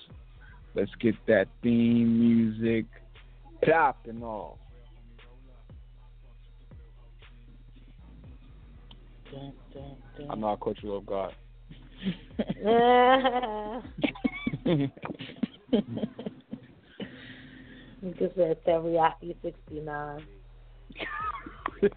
[0.75, 2.85] Let's get that theme music
[3.65, 4.57] popping off.
[9.31, 10.31] Dun, dun, dun.
[10.31, 11.33] I know I caught you off guard.
[18.01, 20.23] you say Teriyaki sixty nine.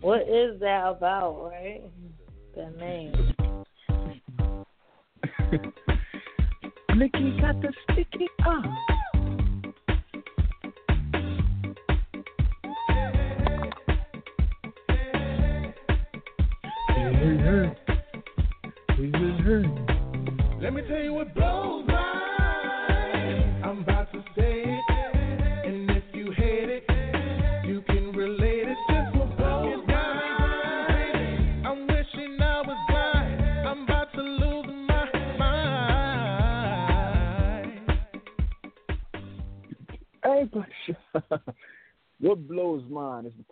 [0.00, 1.82] What is that about, right?
[2.54, 3.12] The name.
[6.96, 8.62] Nicki got the sticky uh.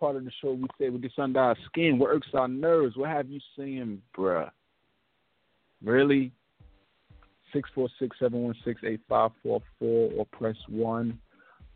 [0.09, 2.97] Part of the show we say what gets under our skin, what irks our nerves.
[2.97, 4.51] What have you seen, bruh?
[5.85, 6.33] Really?
[7.53, 11.19] Six four six seven one six eight five four four or press one.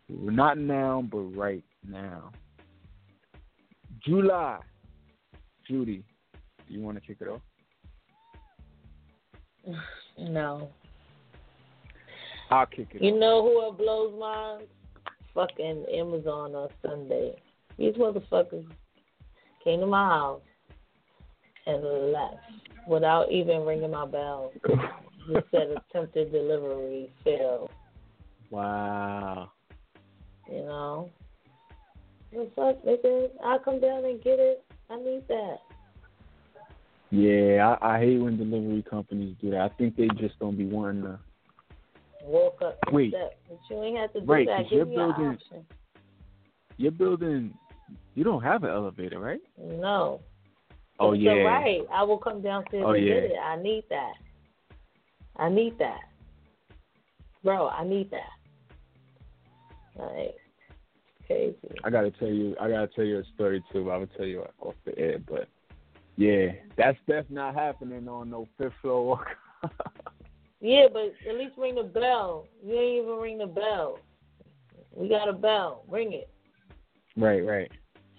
[0.08, 2.30] Not now, but right now.
[4.02, 4.60] July.
[5.68, 6.02] Judy,
[6.66, 7.42] do you want to kick it off?
[10.18, 10.68] No.
[12.50, 13.18] I'll kick it You off.
[13.20, 14.60] know who it blows my
[15.32, 17.34] fucking Amazon on Sunday.
[17.78, 18.66] These motherfuckers
[19.64, 20.40] came to my house
[21.66, 22.36] and left
[22.88, 24.52] without even ringing my bell.
[25.32, 27.70] Just said attempted delivery failed.
[28.50, 29.52] Wow.
[30.50, 31.10] You know.
[32.32, 33.28] The fuck, nigga?
[33.44, 34.64] I'll come down and get it.
[34.90, 35.58] I need that.
[37.10, 39.60] Yeah, I, I hate when delivery companies do that.
[39.60, 41.18] I think they just don't be wanting to.
[42.24, 43.10] Woke up Wait.
[43.10, 43.38] step.
[43.48, 44.62] But you ain't have to do Right, that.
[44.70, 45.66] Give you're me an building- option.
[46.78, 47.54] Your building,
[48.14, 49.40] you don't have an elevator, right?
[49.58, 50.20] No.
[50.98, 51.30] Oh yeah.
[51.32, 51.80] all right.
[51.92, 53.14] I will come downstairs Oh, and yeah.
[53.14, 53.36] get it.
[53.42, 54.12] I need that.
[55.36, 56.00] I need that.
[57.42, 58.30] Bro, I need that.
[59.96, 60.36] Like
[61.26, 61.56] crazy.
[61.84, 63.90] I gotta tell you, I gotta tell you a story too.
[63.90, 65.48] I will tell you off the air, but
[66.16, 69.24] yeah, that's that's not happening on no fifth floor.
[70.64, 72.46] Yeah, but at least ring the bell.
[72.64, 73.98] You ain't even ring the bell.
[74.94, 75.84] We got a bell.
[75.88, 76.30] Ring it.
[77.16, 77.70] Right, right.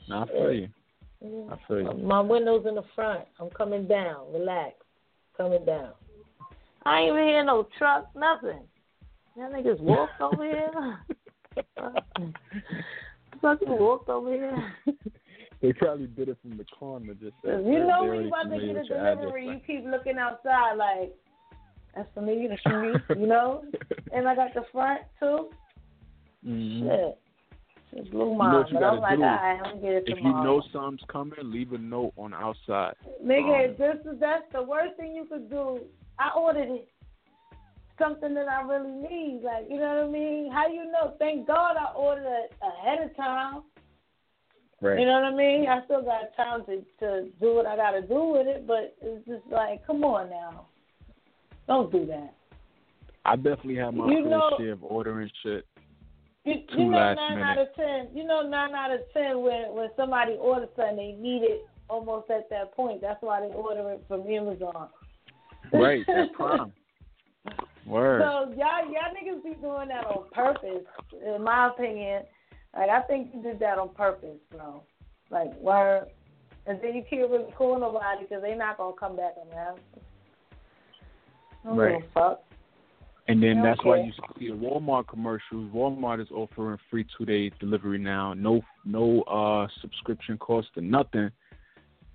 [0.09, 0.67] No, I feel you.
[1.23, 1.51] Mm.
[1.51, 2.03] I feel you.
[2.03, 3.25] My window's in the front.
[3.39, 4.31] I'm coming down.
[4.33, 4.75] Relax.
[5.37, 5.91] Coming down.
[6.85, 8.61] I ain't even hear no truck, nothing.
[9.35, 10.99] Y'all niggas walked over here.
[13.41, 14.73] Fucking walked over here.
[15.61, 17.13] They probably did it from the corner.
[17.13, 19.85] Just You know when you about to get a with your address, delivery, you keep
[19.89, 21.15] looking outside like,
[21.95, 23.63] that's for me, that's for me, you know?
[24.13, 25.49] And I got the front too.
[26.45, 26.81] Mhm.
[26.81, 27.19] Shit.
[27.95, 29.23] It blew know what you I'm gotta like, do?
[29.23, 32.95] right, I'm gonna If you know something's coming, leave a note on outside.
[33.23, 35.79] Nigga, Um, this is that's the worst thing you could do.
[36.19, 36.87] I ordered it.
[37.99, 39.41] Something that I really need.
[39.43, 40.51] Like, you know what I mean?
[40.51, 41.13] How you know?
[41.19, 43.61] Thank God I ordered it ahead of time.
[44.81, 44.99] Right.
[44.99, 45.67] You know what I mean?
[45.69, 49.25] I still got time to to do what I gotta do with it, but it's
[49.27, 50.65] just like, come on now.
[51.67, 52.33] Don't do that.
[53.23, 55.65] I definitely have my You fair know- share of ordering shit.
[56.45, 57.43] You, you know nine minute.
[57.43, 58.09] out of ten.
[58.13, 62.29] You know nine out of ten when when somebody orders something, they need it almost
[62.29, 63.01] at that point.
[63.01, 64.89] That's why they order it from Amazon.
[65.71, 66.73] Right, that prime.
[67.85, 68.21] Word.
[68.21, 70.85] So y'all y'all niggas be doing that on purpose,
[71.25, 72.23] in my opinion.
[72.75, 74.83] Like I think you did that on purpose, bro.
[75.29, 76.07] Like word,
[76.65, 79.77] and then you can't really call nobody because they not gonna come back on that.
[81.65, 82.03] Right.
[82.13, 82.43] fuck.
[83.29, 85.71] And then that's why you see the Walmart commercials.
[85.73, 88.33] Walmart is offering free two day delivery now.
[88.33, 91.31] No no uh subscription cost or nothing.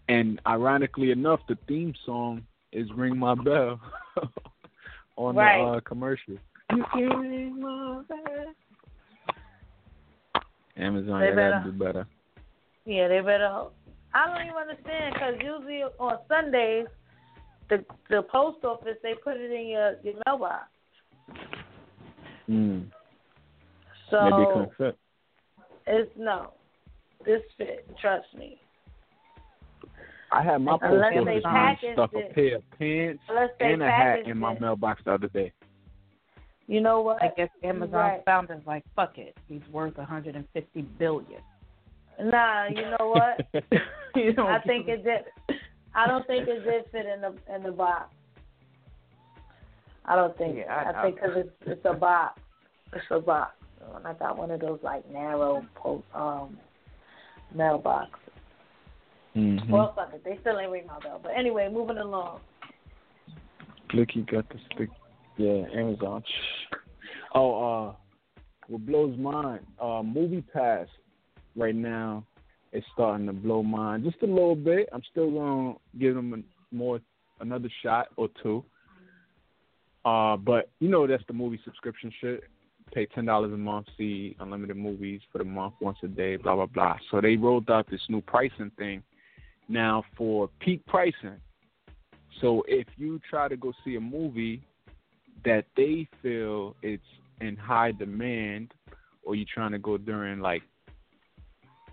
[0.08, 2.42] And ironically enough, the theme song
[2.72, 3.80] is Ring My Bell
[5.16, 5.58] on Right.
[5.62, 6.34] the uh, commercial.
[6.74, 8.54] You can ring my bell.
[10.76, 12.06] Amazon, They they gotta better- do better.
[12.84, 13.64] Yeah, they better.
[14.14, 16.86] I don't even understand because usually on Sundays,
[17.68, 20.64] the the post office they put it in your your mailbox.
[22.48, 22.86] Mm.
[24.10, 24.98] So Maybe it fit.
[25.86, 26.52] it's no,
[27.26, 27.86] this fit.
[28.00, 28.60] Trust me.
[30.32, 33.22] I had my post Unless they office man stuff a pair of pants
[33.60, 34.60] and a hat in my it.
[34.60, 35.52] mailbox the other day.
[36.66, 37.22] You know what?
[37.22, 38.24] I guess Amazon's Right.
[38.26, 39.34] founder's like, fuck it.
[39.48, 41.40] He's worth 150 billion.
[42.20, 43.40] Nah, you know what?
[44.16, 45.24] you I think it did.
[45.94, 48.12] I don't think it did fit in the in the box.
[50.08, 50.56] I don't think.
[50.56, 52.40] Yeah, I- I, think because it's it's a box.
[52.94, 53.52] It's a box.
[53.94, 56.58] And I got one of those like narrow post um
[57.54, 58.08] mailboxes.
[59.36, 59.70] Mhm.
[59.70, 60.24] Well, fuck it.
[60.24, 61.20] They still ain't ring my bell.
[61.22, 62.40] But anyway, moving along.
[63.92, 64.88] You got the stick.
[65.36, 66.22] Yeah, Amazon.
[67.34, 67.92] Oh, uh,
[68.66, 69.60] what blows mine?
[69.80, 70.88] Uh, Movie Pass
[71.56, 72.24] right now
[72.72, 74.88] is starting to blow mine just a little bit.
[74.92, 77.00] I'm still gonna give them a, more
[77.40, 78.64] another shot or two.
[80.04, 82.44] Uh, but you know that's the movie subscription shit.
[82.92, 86.54] Pay ten dollars a month, see unlimited movies for the month, once a day, blah
[86.54, 86.96] blah blah.
[87.10, 89.02] So they rolled out this new pricing thing
[89.68, 91.36] now for peak pricing.
[92.40, 94.62] So if you try to go see a movie
[95.44, 97.02] that they feel it's
[97.40, 98.72] in high demand,
[99.22, 100.62] or you're trying to go during like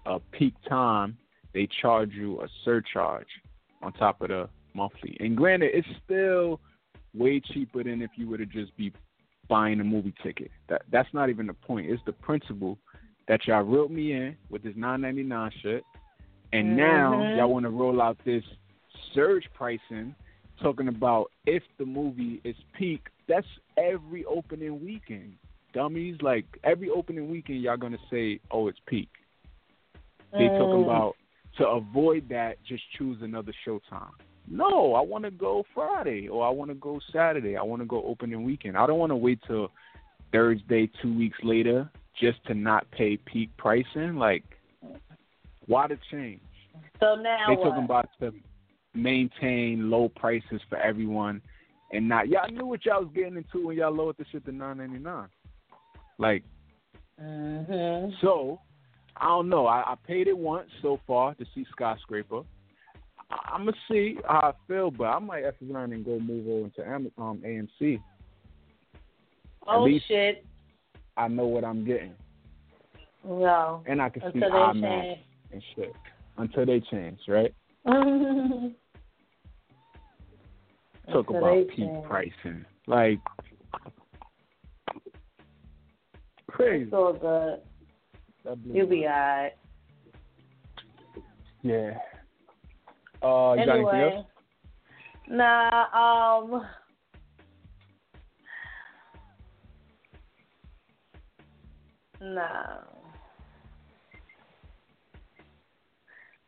[0.05, 1.17] a peak time,
[1.53, 3.27] they charge you a surcharge
[3.81, 5.17] on top of the monthly.
[5.19, 6.59] And granted, it's still
[7.17, 8.91] way cheaper than if you were to just be
[9.47, 10.51] buying a movie ticket.
[10.69, 11.89] That that's not even the point.
[11.89, 12.77] It's the principle
[13.27, 15.83] that y'all reeled me in with this nine ninety nine shit.
[16.53, 17.35] And now Mhm.
[17.35, 18.43] y'all want to roll out this
[19.13, 20.15] surge pricing
[20.61, 23.47] talking about if the movie is peak, that's
[23.77, 25.37] every opening weekend.
[25.73, 26.21] dummies.
[26.21, 29.09] Like every opening weekend, y'all gonna say, "Oh, it's peak."
[30.31, 30.83] They talking Mm.
[30.83, 31.17] about
[31.57, 34.13] to avoid that, just choose another showtime.
[34.47, 37.57] No, I want to go Friday or I want to go Saturday.
[37.57, 38.77] I want to go opening weekend.
[38.77, 39.71] I don't want to wait till
[40.31, 41.89] Thursday, two weeks later,
[42.19, 44.15] just to not pay peak pricing.
[44.15, 44.43] Like,
[45.67, 46.41] why the change?
[46.99, 47.69] So now they what?
[47.69, 48.33] talking about to
[48.93, 51.41] maintain low prices for everyone,
[51.91, 54.51] and not y'all knew what y'all was getting into when y'all lowered the shit to
[54.51, 55.27] nine ninety nine.
[56.17, 56.43] Like,
[57.19, 58.59] hmm so
[59.17, 59.65] I don't know.
[59.65, 62.41] I, I paid it once so far to see Skyscraper.
[63.31, 66.47] I, I'm gonna see how I feel, but I might F around and go move
[66.47, 67.99] over to Am- um, AMC.
[69.67, 70.45] Oh shit!
[71.17, 72.13] I know what I'm getting,
[73.27, 73.83] No.
[73.87, 75.19] and I can see Until they IMAX change.
[75.53, 75.93] and shit
[76.37, 77.53] until they change, right?
[81.11, 82.05] Talk Until about peak change.
[82.05, 83.19] pricing, like
[86.47, 86.83] crazy.
[86.85, 87.59] It's all good.
[88.71, 89.53] You'll be alright.
[91.63, 91.97] Yeah.
[93.21, 94.25] Uh, you got anything anyway, else?
[95.27, 96.41] nah.
[96.43, 96.67] Um.
[102.21, 102.41] No.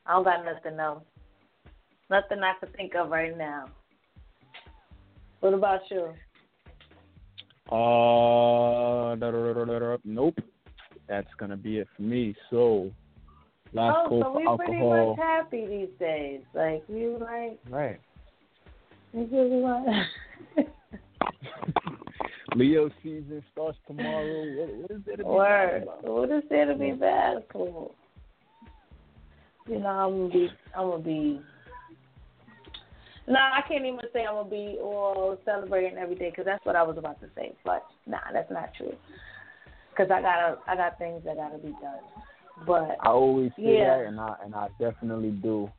[0.05, 1.03] I don't got nothing else.
[2.09, 3.65] Nothing I can think of right now.
[5.41, 6.13] What about you?
[7.69, 10.39] Uh, da, da, da, da, da, nope.
[11.09, 12.33] That's gonna be it for me.
[12.49, 12.91] So,
[13.77, 16.41] last oh, call so for we pretty much happy these days.
[16.53, 17.99] Like you like Right.
[22.55, 24.43] Leo season starts tomorrow.
[24.43, 25.73] What, what is there to be Word.
[25.73, 26.03] mad about?
[26.03, 27.91] What is there to be bad for?
[29.67, 31.41] You know, I'm gonna be, I'm gonna be.
[33.27, 36.75] No, I can't even say I'm gonna be all celebrating every day because that's what
[36.75, 37.53] I was about to say.
[37.65, 38.93] But nah, that's not true.
[39.91, 41.99] Because I gotta, I got things that gotta be done.
[42.65, 43.97] But I always say Yeah.
[43.97, 45.69] that, and I and I definitely do.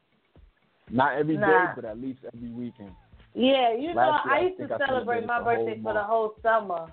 [0.91, 1.75] Not every day, Nah.
[1.75, 2.93] but at least every weekend.
[3.35, 6.87] yeah, you know, year, I used to I celebrate my birthday for the whole summer.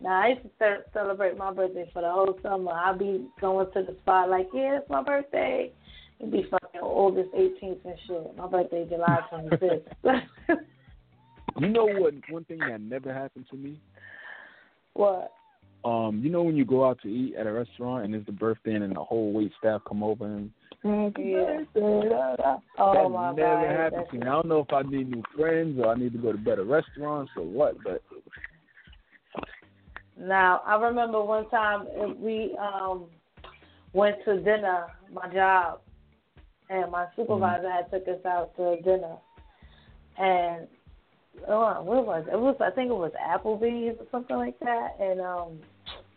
[0.00, 2.72] Now I used to ce- celebrate my birthday for the whole summer.
[2.72, 5.72] I'd be going to the spot like, yeah, it's my birthday.
[6.20, 8.36] It'd be fucking August 18th and shit.
[8.36, 9.82] My birthday July 25th.
[11.58, 12.14] You know what?
[12.28, 13.80] One thing that never happened to me.
[14.94, 15.32] what?
[15.84, 18.32] Um, you know when you go out to eat at a restaurant and it's the
[18.32, 20.50] birthday and then the whole wait staff come over and
[20.84, 21.64] Yeah.
[21.74, 23.66] that Oh my never god.
[23.66, 24.22] happened that's- to me.
[24.22, 26.64] I don't know if I need new friends or I need to go to better
[26.64, 28.02] restaurants or what, but
[30.18, 31.86] Now I remember one time
[32.20, 33.06] we um
[33.92, 35.80] went to dinner, my job,
[36.68, 39.16] and my supervisor had took us out to dinner,
[40.18, 40.66] and
[41.48, 42.34] oh, where was it?
[42.34, 45.58] It was I think it was Applebee's or something like that, and um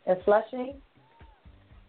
[0.08, 0.76] in Flushing,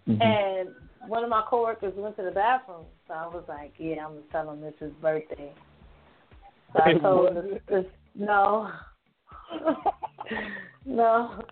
[0.06, 0.68] and
[1.06, 4.20] one of my coworkers went to the bathroom, so I was like, yeah, I'm gonna
[4.30, 5.52] tell him it's his birthday.
[6.72, 8.70] So I told him this, no,
[10.86, 11.42] no.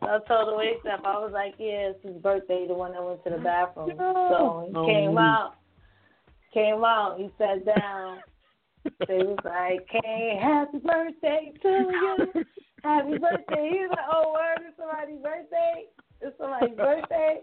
[0.00, 2.92] So I told the wait staff, I was like, yeah, it's his birthday, the one
[2.92, 3.92] that went to the bathroom.
[3.96, 5.54] So he came out,
[6.54, 8.18] came out, he sat down.
[9.06, 12.44] They was like, hey, happy birthday to you.
[12.84, 13.70] Happy birthday.
[13.72, 15.84] He was like, oh, word, it's somebody's birthday?
[16.20, 17.40] It's somebody's birthday?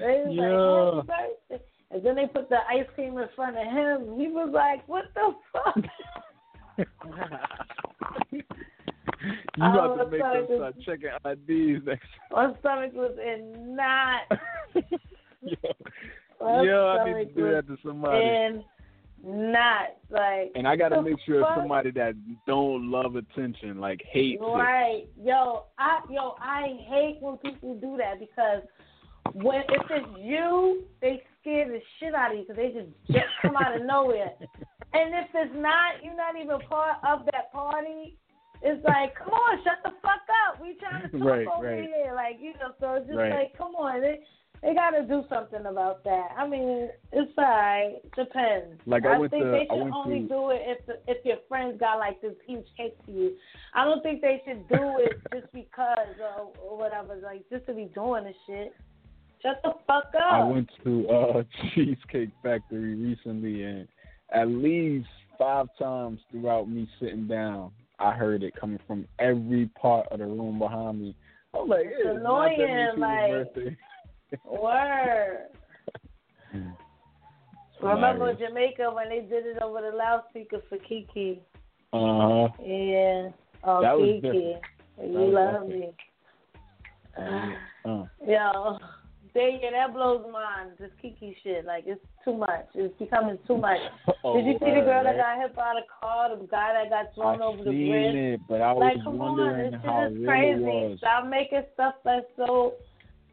[0.00, 0.42] They was Yeah.
[0.46, 1.64] like, happy birthday.
[1.90, 4.18] And then they put the ice cream in front of him.
[4.18, 5.76] He was like, what the fuck?
[8.32, 8.42] you
[9.58, 14.24] got about oh, to make them start checking IDs next My stomach was in knots.
[16.40, 18.62] yeah, I need to do that to somebody.
[19.22, 19.92] Knots.
[20.10, 21.56] Like, and I got to make sure fuck?
[21.56, 22.14] somebody that
[22.46, 24.44] don't love attention, like hates it.
[24.44, 28.62] Right, yo, I yo, I hate when people do that because
[29.34, 33.26] when if it's you, they scare the shit out of you because they just, just
[33.42, 34.32] come out of nowhere.
[34.94, 38.18] And if it's not, you're not even part of that party.
[38.60, 40.60] It's like, come on, shut the fuck up.
[40.60, 41.84] We trying to talk Right, over right.
[41.84, 42.74] here, like you know.
[42.78, 43.30] So it's just Right.
[43.30, 44.20] like, come on, they
[44.62, 46.28] they got to do something about that.
[46.38, 47.96] I mean, it's alright.
[48.14, 48.80] Depends.
[48.86, 51.38] Like, I went think to- they should only to- do it if the, if your
[51.48, 53.32] friends got like this huge cake for you.
[53.74, 57.16] I don't think they should do it just because or, or whatever.
[57.22, 58.72] Like just to be doing this shit.
[59.42, 60.32] Shut the fuck up.
[60.32, 61.42] I went to uh
[61.74, 63.88] Cheesecake Factory recently, and
[64.32, 70.06] at least five times throughout me sitting down, I heard it coming from every part
[70.12, 71.16] of the room behind me.
[71.52, 73.76] I'm like, It's it's annoying, like-.
[74.44, 75.46] Word.
[77.82, 78.38] Remember hilarious.
[78.48, 81.40] Jamaica when they did it over the loudspeaker for Kiki?
[81.92, 82.48] Uh-huh.
[82.64, 83.30] Yeah.
[83.64, 84.20] Oh, That was Kiki.
[84.20, 84.62] different.
[85.02, 85.90] You was love me.
[88.26, 88.78] Yo,
[89.34, 90.70] they yeah, that blows my mind.
[90.78, 92.66] This Kiki shit, like it's too much.
[92.74, 93.78] It's becoming too much.
[94.24, 96.36] Oh, Did you see the girl that got hit by the car?
[96.36, 98.14] The guy that got thrown I over the bridge.
[98.14, 100.62] it, but I was Like, come on, wondering this shit is crazy.
[100.62, 100.98] was.
[100.98, 102.74] Stop making stuff that's so.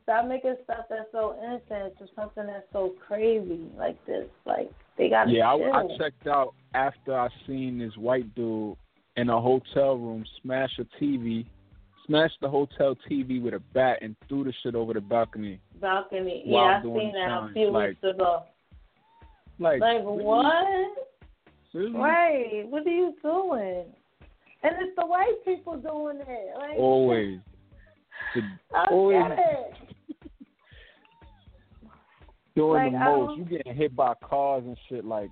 [0.10, 4.26] Stop making stuff that's so innocent to something that's so crazy like this.
[4.43, 5.72] Like they got Yeah, I, chill.
[5.72, 8.76] I checked out after I seen this white dude
[9.18, 11.45] in a hotel room smash a TV,
[12.07, 15.60] smash the hotel TV with a bat and threw the shit over the balcony.
[15.80, 16.41] balcony.
[16.43, 18.45] Yeah, I seen that a few like- weeks ago.
[19.60, 20.55] Like, Like what?
[21.76, 22.64] Right.
[22.68, 23.86] What are you doing?
[24.64, 26.57] And it's the white people doing it.
[26.57, 27.38] Like Always.
[28.34, 28.41] The,
[28.76, 29.89] I always get it.
[32.60, 33.28] Doing Like, the most.
[33.30, 35.30] don't- You getting hit by cars and shit like,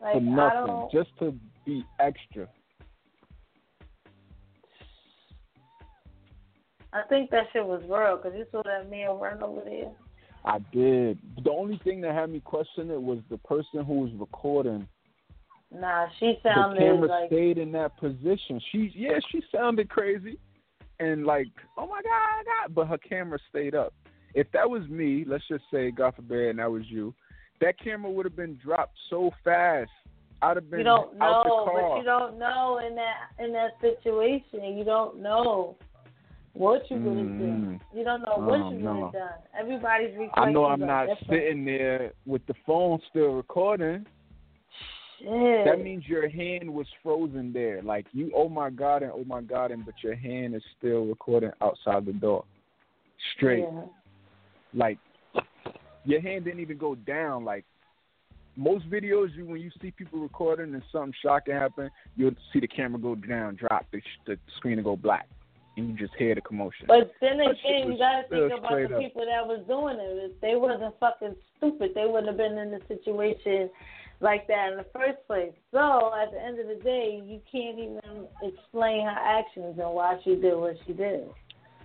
[0.00, 1.34] Like for nothing, just to
[1.66, 2.48] be extra.
[6.92, 9.90] I think that shit was real because you saw that man run over there.
[10.44, 11.18] I did.
[11.42, 14.86] The only thing that had me question it was the person who was recording.
[15.70, 18.60] Nah, she the sounded camera like stayed in that position.
[18.70, 20.38] She yeah, she sounded crazy,
[21.00, 23.92] and like oh my god, god, but her camera stayed up.
[24.34, 27.14] If that was me, let's just say God forbid, and that was you,
[27.60, 29.90] that camera would have been dropped so fast.
[30.40, 31.90] I'd have been you don't out the know, car.
[31.90, 34.76] but you don't know in that in that situation.
[34.78, 35.76] You don't know
[36.52, 37.80] what you would have done.
[37.92, 37.98] Mm.
[37.98, 38.92] You don't know what Oh, you no.
[38.94, 39.38] would have done.
[39.58, 41.28] Everybody's I know I'm not different.
[41.28, 44.06] sitting there with the phone still recording.
[45.20, 45.64] Shit.
[45.64, 47.82] That means your hand was frozen there.
[47.82, 51.04] Like you, oh my god, and oh my god, and but your hand is still
[51.06, 52.44] recording outside the door,
[53.36, 53.64] straight.
[53.64, 53.82] Yeah.
[54.74, 54.98] Like
[56.04, 57.44] your hand didn't even go down.
[57.44, 57.64] Like
[58.56, 62.68] most videos, you when you see people recording and something shocking happen, you'll see the
[62.68, 65.28] camera go down, drop, the, the screen will go black,
[65.76, 66.86] and you just hear the commotion.
[66.88, 69.00] But then again, you was gotta think about the up.
[69.00, 70.32] people that was doing it.
[70.32, 73.70] If they wasn't fucking stupid, they wouldn't have been in the situation
[74.20, 75.52] like that in the first place.
[75.70, 80.18] So at the end of the day, you can't even explain her actions and why
[80.24, 81.28] she did what she did.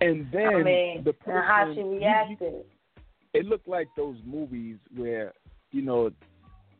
[0.00, 2.64] and then I mean, the person, and how she you- you- reacted.
[3.34, 5.32] It looked like those movies where
[5.72, 6.10] you know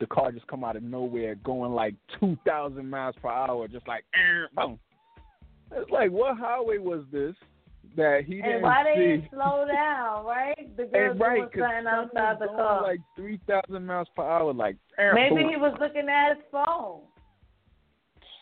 [0.01, 3.87] the car just come out of nowhere going like two thousand miles per hour, just
[3.87, 4.79] like "Eh, boom.
[5.73, 7.35] It's like what highway was this
[7.97, 10.77] that he didn't and why they didn't slow down, right?
[10.77, 12.83] The girl right, was something outside the car.
[12.83, 16.45] like three thousand miles per hour, like "Eh, Maybe boom." he was looking at his
[16.51, 17.01] phone.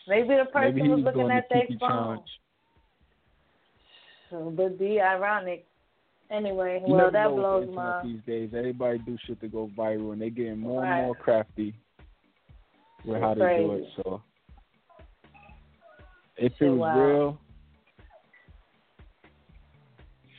[0.07, 2.19] Maybe the person Maybe was was looking at their phone.
[4.29, 5.65] So, but be ironic.
[6.33, 8.01] Anyway, You well, that blows my.
[8.03, 8.49] these days.
[8.57, 10.97] Everybody do shit to go viral, and they getting more Right.
[10.97, 11.75] and more crafty
[13.05, 13.83] with how they do it.
[13.97, 14.21] So,
[16.37, 16.97] if it was wild.
[16.97, 17.37] real,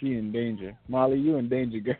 [0.00, 0.76] she in danger.
[0.88, 1.96] Molly, you in danger, girl.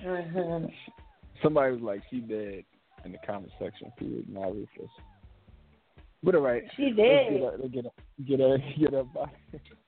[0.00, 0.66] hmm
[1.42, 2.64] Somebody was like, she dead
[3.04, 3.92] in the comment section.
[3.98, 4.26] Period.
[4.28, 4.90] Not ruthless.
[6.22, 6.62] But all right.
[6.76, 7.32] She Let's did.
[7.32, 7.94] get up, let's get up,
[8.26, 9.06] get up, get up.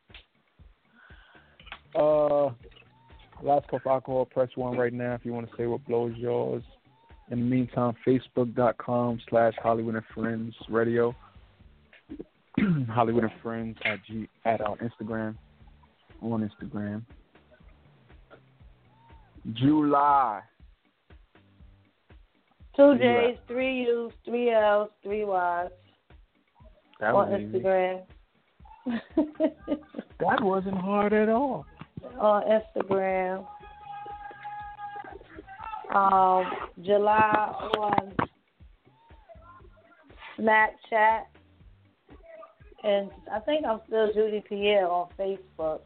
[1.94, 2.46] Uh,
[3.42, 4.24] last cup of alcohol.
[4.26, 6.62] Press one right now if you want to say what blows yours.
[7.30, 11.14] In the meantime, Facebook.com slash Holliewood and Friends Radio.
[12.58, 15.36] Holliewood and Friends at G at our Instagram
[16.20, 17.02] on Instagram.
[19.52, 20.40] July.
[22.76, 25.70] Two J's, three U's, three L's, three Y's
[27.00, 27.28] That on.
[27.28, 28.02] Instagram.
[30.20, 31.66] That wasn't hard at all.
[32.18, 33.46] On Instagram.
[35.94, 36.50] Um,
[36.82, 38.12] July on
[40.38, 41.22] Snapchat.
[42.82, 45.80] And I think I'm still Judy Pierre on Facebook.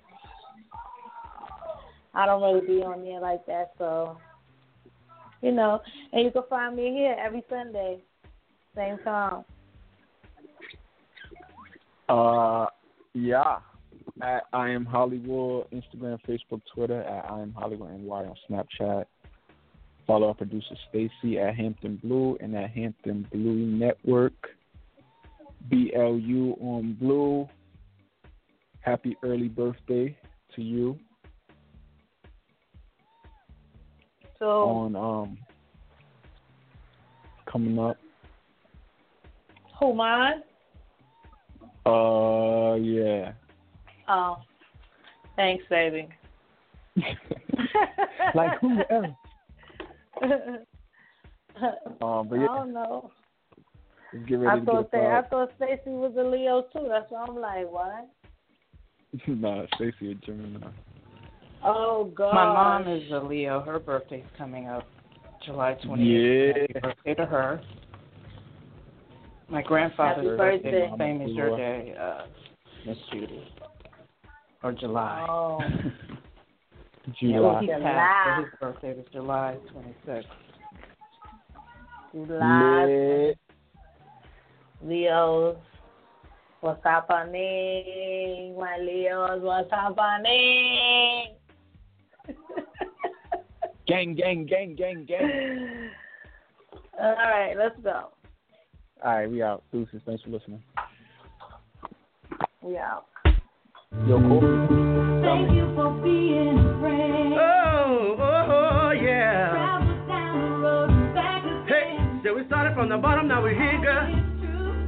[2.14, 4.18] I don't really be on there like that, so
[5.40, 5.80] you know.
[6.12, 7.98] And you can find me here every Sunday,
[8.74, 9.44] same time.
[12.08, 12.66] Uh,
[13.14, 13.58] yeah.
[14.22, 17.02] At I am Holliewood, Instagram, Facebook, Twitter.
[17.02, 19.04] At I am Holliewood NY on Snapchat.
[20.06, 24.48] Follow our producer Stacy at Hampton Blu and at Hampton Blu Network.
[25.70, 27.48] BLU on Blue.
[28.80, 30.16] Happy early birthday
[30.54, 30.98] to you
[34.38, 35.38] So on um
[37.46, 37.96] coming up.
[39.78, 40.42] who mine?
[41.84, 43.32] Uh, yeah.
[44.08, 44.38] Oh,
[45.36, 46.08] thanks, baby.
[48.34, 49.06] like who else?
[52.00, 53.10] Um, but I don't know.
[54.12, 56.86] let's get ready I thought they, I thought Stacy was a Leo too.
[56.88, 58.08] That's why I'm like, what?
[59.26, 60.68] nah, Stacey a Gemini.
[61.64, 62.34] Oh God.
[62.34, 63.60] My mom is a Leo.
[63.60, 64.86] Her birthday's coming up
[65.44, 65.98] July 28th.
[65.98, 66.52] Yeah.
[66.52, 67.60] Happy birthday to her.
[69.48, 70.90] My grandfather's Happy birthday is birthday.
[70.90, 72.26] the same as your day, uh,
[72.86, 73.42] Miss Judy.
[74.62, 75.26] Or July.
[75.28, 75.60] Oh.
[77.20, 77.60] July.
[77.60, 77.80] He July.
[77.80, 79.56] passed, his birthday was July
[80.06, 80.24] 26th.
[82.12, 82.84] July.
[82.84, 83.38] Lit.
[84.84, 85.56] Leos.
[86.60, 88.56] What's happening?
[88.58, 91.36] My Leos, what's happening?
[93.86, 95.90] Gang, gang, gang, gang, gang.
[97.00, 98.10] All right, let's go.
[99.02, 99.62] All right, we out.
[99.72, 100.02] Deuces.
[100.04, 100.62] Thanks for listening.
[102.60, 103.06] We out.
[103.92, 104.46] Yo, Kobe.
[105.24, 107.34] Thank you for being a friend.
[107.34, 109.48] Oh, oh, oh, yeah.
[109.50, 112.20] Travel down the road and back Hey, again.
[112.24, 114.06] so we started from the bottom, now we're here, girl.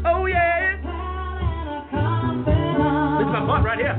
[0.05, 0.77] Oh, yeah.
[0.83, 3.19] pal and a confidant.
[3.21, 3.97] This is my part right here.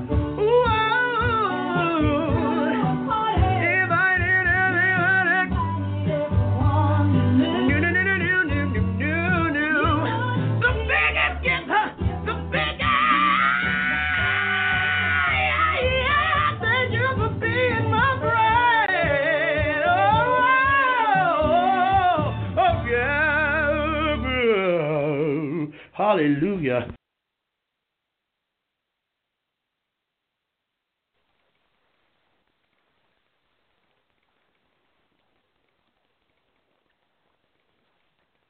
[26.12, 27.01] Hallelujah.